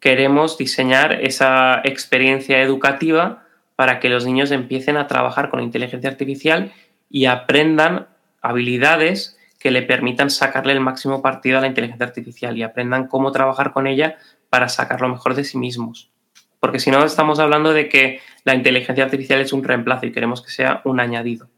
queremos 0.00 0.58
diseñar 0.58 1.20
esa 1.22 1.80
experiencia 1.84 2.60
educativa 2.60 3.44
para 3.76 4.00
que 4.00 4.08
los 4.08 4.26
niños 4.26 4.50
empiecen 4.50 4.96
a 4.96 5.06
trabajar 5.06 5.48
con 5.48 5.62
inteligencia 5.62 6.10
artificial 6.10 6.72
y 7.08 7.26
aprendan 7.26 8.08
habilidades 8.40 9.38
que 9.60 9.70
le 9.70 9.82
permitan 9.82 10.28
sacarle 10.28 10.72
el 10.72 10.80
máximo 10.80 11.22
partido 11.22 11.58
a 11.58 11.60
la 11.60 11.68
inteligencia 11.68 12.04
artificial 12.04 12.58
y 12.58 12.64
aprendan 12.64 13.06
cómo 13.06 13.30
trabajar 13.30 13.72
con 13.72 13.86
ella 13.86 14.16
para 14.50 14.68
sacar 14.68 15.00
lo 15.00 15.08
mejor 15.08 15.36
de 15.36 15.44
sí 15.44 15.56
mismos. 15.56 16.10
Porque 16.58 16.80
si 16.80 16.90
no 16.90 17.04
estamos 17.04 17.38
hablando 17.38 17.72
de 17.72 17.88
que 17.88 18.20
la 18.44 18.54
inteligencia 18.54 19.04
artificial 19.04 19.40
es 19.40 19.52
un 19.52 19.64
reemplazo 19.64 20.06
y 20.06 20.12
queremos 20.12 20.42
que 20.42 20.50
sea 20.50 20.80
un 20.84 21.00
añadido. 21.00 21.48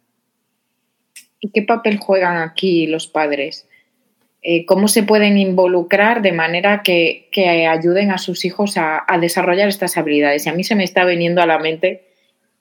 ¿Y 1.40 1.50
qué 1.50 1.62
papel 1.62 1.98
juegan 1.98 2.38
aquí 2.38 2.86
los 2.86 3.06
padres? 3.06 3.68
Eh, 4.42 4.66
¿Cómo 4.66 4.88
se 4.88 5.02
pueden 5.02 5.38
involucrar 5.38 6.20
de 6.20 6.32
manera 6.32 6.82
que, 6.82 7.28
ayuden 7.68 8.10
a 8.10 8.18
sus 8.18 8.44
hijos 8.44 8.76
a, 8.76 9.04
desarrollar 9.20 9.68
estas 9.68 9.96
habilidades? 9.96 10.46
Y 10.46 10.50
a 10.50 10.54
mí 10.54 10.64
se 10.64 10.74
me 10.74 10.84
está 10.84 11.04
viniendo 11.04 11.42
a 11.42 11.46
la 11.46 11.58
mente 11.58 12.04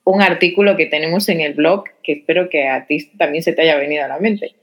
un 0.06 0.22
artículo 0.22 0.76
que 0.76 0.86
tenemos 0.86 1.30
en 1.30 1.42
el 1.42 1.54
blog 1.54 1.86
que 2.04 2.14
espero 2.14 2.50
que 2.50 2.68
a 2.68 2.86
ti 2.86 3.10
también 3.18 3.44
se 3.44 3.54
te 3.54 3.62
haya 3.62 3.78
venido 3.78 4.04
a 4.04 4.10
la 4.10 4.20
mente. 4.20 4.54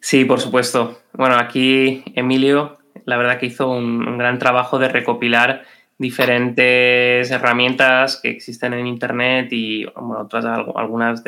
Sí, 0.00 0.24
por 0.24 0.40
supuesto. 0.40 1.00
Bueno, 1.12 1.36
aquí 1.36 2.02
Emilio, 2.14 2.78
la 3.04 3.16
verdad 3.16 3.38
que 3.38 3.46
hizo 3.46 3.70
un 3.70 4.18
gran 4.18 4.38
trabajo 4.38 4.78
de 4.78 4.88
recopilar 4.88 5.64
diferentes 5.98 7.30
herramientas 7.30 8.20
que 8.20 8.30
existen 8.30 8.74
en 8.74 8.86
Internet 8.86 9.52
y 9.52 9.86
otras, 9.94 10.44
algunas 10.44 11.22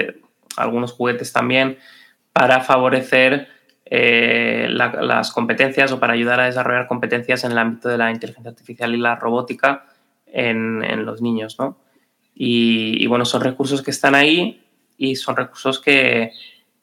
algunos 0.56 0.92
juguetes 0.92 1.32
también 1.32 1.78
para 2.32 2.60
favorecer 2.60 3.48
eh, 3.84 4.66
las 4.68 5.30
competencias 5.30 5.92
o 5.92 6.00
para 6.00 6.14
ayudar 6.14 6.40
a 6.40 6.46
desarrollar 6.46 6.88
competencias 6.88 7.44
en 7.44 7.52
el 7.52 7.58
ámbito 7.58 7.88
de 7.88 7.98
la 7.98 8.10
inteligencia 8.10 8.50
artificial 8.50 8.94
y 8.94 8.98
la 8.98 9.16
robótica 9.16 9.86
en, 10.26 11.06
los 11.06 11.22
niños. 11.22 11.56
¿no? 11.58 11.78
Y, 12.34 13.06
bueno, 13.06 13.24
son 13.24 13.42
recursos 13.42 13.82
que 13.82 13.90
están 13.90 14.14
ahí 14.14 14.64
y 14.98 15.16
son 15.16 15.36
recursos 15.36 15.80
que, 15.80 16.32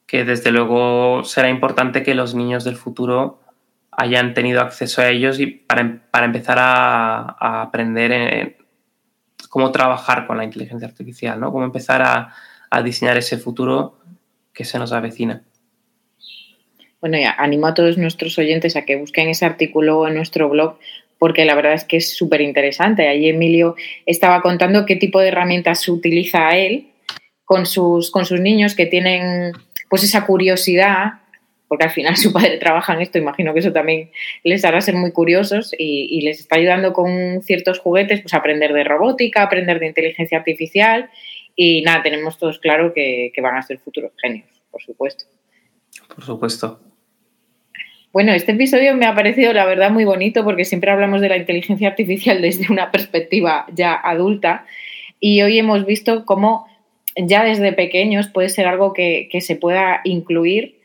que 0.05 0.23
desde 0.23 0.51
luego 0.51 1.23
será 1.23 1.49
importante 1.49 2.03
que 2.03 2.15
los 2.15 2.35
niños 2.35 2.63
del 2.63 2.77
futuro 2.77 3.42
hayan 3.97 4.34
tenido 4.34 4.62
acceso 4.62 5.01
a 5.01 5.10
ellos 5.10 5.39
y 5.39 5.47
para, 5.47 5.82
empezar 6.25 6.58
a, 6.60 7.62
aprender 7.62 8.58
cómo 9.49 9.71
trabajar 9.71 10.27
con 10.27 10.38
la 10.38 10.43
inteligencia 10.43 10.88
artificial, 10.88 11.39
¿no? 11.39 11.51
Cómo 11.51 11.65
empezar 11.65 12.01
a, 12.01 12.34
diseñar 12.84 13.17
ese 13.17 13.38
futuro 13.38 13.99
que 14.51 14.65
se 14.65 14.79
nos 14.79 14.93
avecina. 14.93 15.43
Bueno, 16.99 17.19
y 17.19 17.23
animo 17.23 17.67
a 17.67 17.75
todos 17.75 17.99
nuestros 17.99 18.36
oyentes 18.39 18.75
a 18.75 18.84
que 18.84 18.95
busquen 18.95 19.29
ese 19.29 19.45
artículo 19.45 20.08
en 20.08 20.15
nuestro 20.15 20.49
blog 20.49 20.79
porque 21.19 21.45
la 21.45 21.56
verdad 21.56 21.73
es 21.73 21.86
que 21.86 21.97
es 21.97 22.17
súper 22.17 22.41
interesante. 22.41 23.08
Ahí 23.08 23.29
Emilio 23.29 23.75
estaba 24.06 24.41
contando 24.41 24.86
qué 24.86 24.95
tipo 24.95 25.21
de 25.21 25.29
herramientas 25.29 25.88
utiliza 25.88 26.58
él 26.58 26.89
con 27.45 27.65
sus, 27.65 28.12
con 28.12 28.25
sus 28.25 28.41
niños 28.41 28.75
que 28.75 28.88
tienen 28.88 29.53
pues 29.89 30.03
esa 30.03 30.25
curiosidad 30.25 31.22
porque 31.73 31.86
al 31.86 31.89
final 31.89 32.15
su 32.17 32.31
padre 32.31 32.59
trabaja 32.59 32.93
en 32.93 33.01
esto, 33.01 33.17
imagino 33.17 33.51
que 33.51 33.62
eso 33.62 33.73
también 33.73 34.12
les 34.43 34.63
hará 34.63 34.79
ser 34.79 34.93
muy 34.93 35.12
curiosos 35.12 35.73
y, 35.75 36.21
les 36.21 36.39
está 36.39 36.57
ayudando 36.57 36.93
con 36.93 37.41
ciertos 37.41 37.79
juguetes, 37.79 38.21
pues 38.21 38.36
aprender 38.36 38.73
de 38.73 38.83
robótica, 38.83 39.41
aprender 39.41 39.79
de 39.79 39.88
inteligencia 39.88 40.38
artificial 40.38 41.09
y 41.55 41.81
nada, 41.81 42.03
tenemos 42.03 42.38
todos 42.38 42.59
claro 42.59 42.93
que, 42.93 43.33
van 43.41 43.57
a 43.57 43.63
ser 43.63 43.79
futuros 43.79 44.12
genios, 44.21 44.45
por 44.69 44.83
supuesto. 44.83 45.25
Por 46.13 46.23
supuesto. 46.23 46.79
Bueno, 48.12 48.31
este 48.33 48.51
episodio 48.51 48.95
me 48.95 49.07
ha 49.07 49.15
parecido 49.15 49.51
la 49.51 49.65
verdad 49.65 49.89
muy 49.89 50.05
bonito 50.05 50.43
porque 50.43 50.65
siempre 50.65 50.91
hablamos 50.91 51.21
de 51.21 51.29
la 51.29 51.38
inteligencia 51.38 51.88
artificial 51.88 52.39
desde 52.39 52.71
una 52.71 52.91
perspectiva 52.91 53.65
ya 53.73 53.95
adulta 53.95 54.67
y 55.19 55.41
hoy 55.41 55.57
hemos 55.57 55.88
visto 55.88 56.23
cómo 56.23 56.67
ya 57.17 57.43
desde 57.43 57.73
pequeños 57.73 58.27
puede 58.27 58.49
ser 58.49 58.67
algo 58.67 58.93
que, 58.93 59.27
que 59.31 59.41
se 59.41 59.55
pueda 59.55 60.01
incluir 60.03 60.82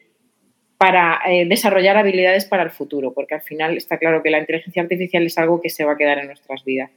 para 0.79 1.21
eh, 1.27 1.45
desarrollar 1.47 1.97
habilidades 1.97 2.45
para 2.45 2.63
el 2.63 2.71
futuro, 2.71 3.13
porque 3.13 3.35
al 3.35 3.43
final 3.43 3.77
está 3.77 3.99
claro 3.99 4.23
que 4.23 4.31
la 4.31 4.39
inteligencia 4.39 4.81
artificial 4.81 5.25
es 5.25 5.37
algo 5.37 5.61
que 5.61 5.71
se 5.71 5.85
va 5.85 5.93
a 5.93 5.97
quedar 5.97 6.19
en 6.19 6.29
nuestras 6.29 6.65
vidas. 6.65 6.91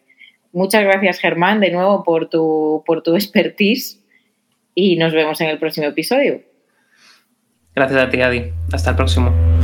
Muchas 0.54 0.84
gracias, 0.84 1.20
Germán, 1.20 1.60
de 1.60 1.72
nuevo 1.72 2.04
por 2.04 2.30
tu, 2.30 2.84
por 2.86 3.02
tu 3.02 3.15
expertise 3.15 4.00
y 4.76 4.98
nos 4.98 5.13
vemos 5.13 5.41
en 5.41 5.50
el 5.50 5.58
próximo 5.58 5.88
episodio. 5.88 6.41
Gracias 7.74 8.00
a 8.00 8.10
ti, 8.10 8.22
Adi. 8.22 8.52
Hasta 8.72 8.91
el 8.91 8.96
próximo. 8.96 9.61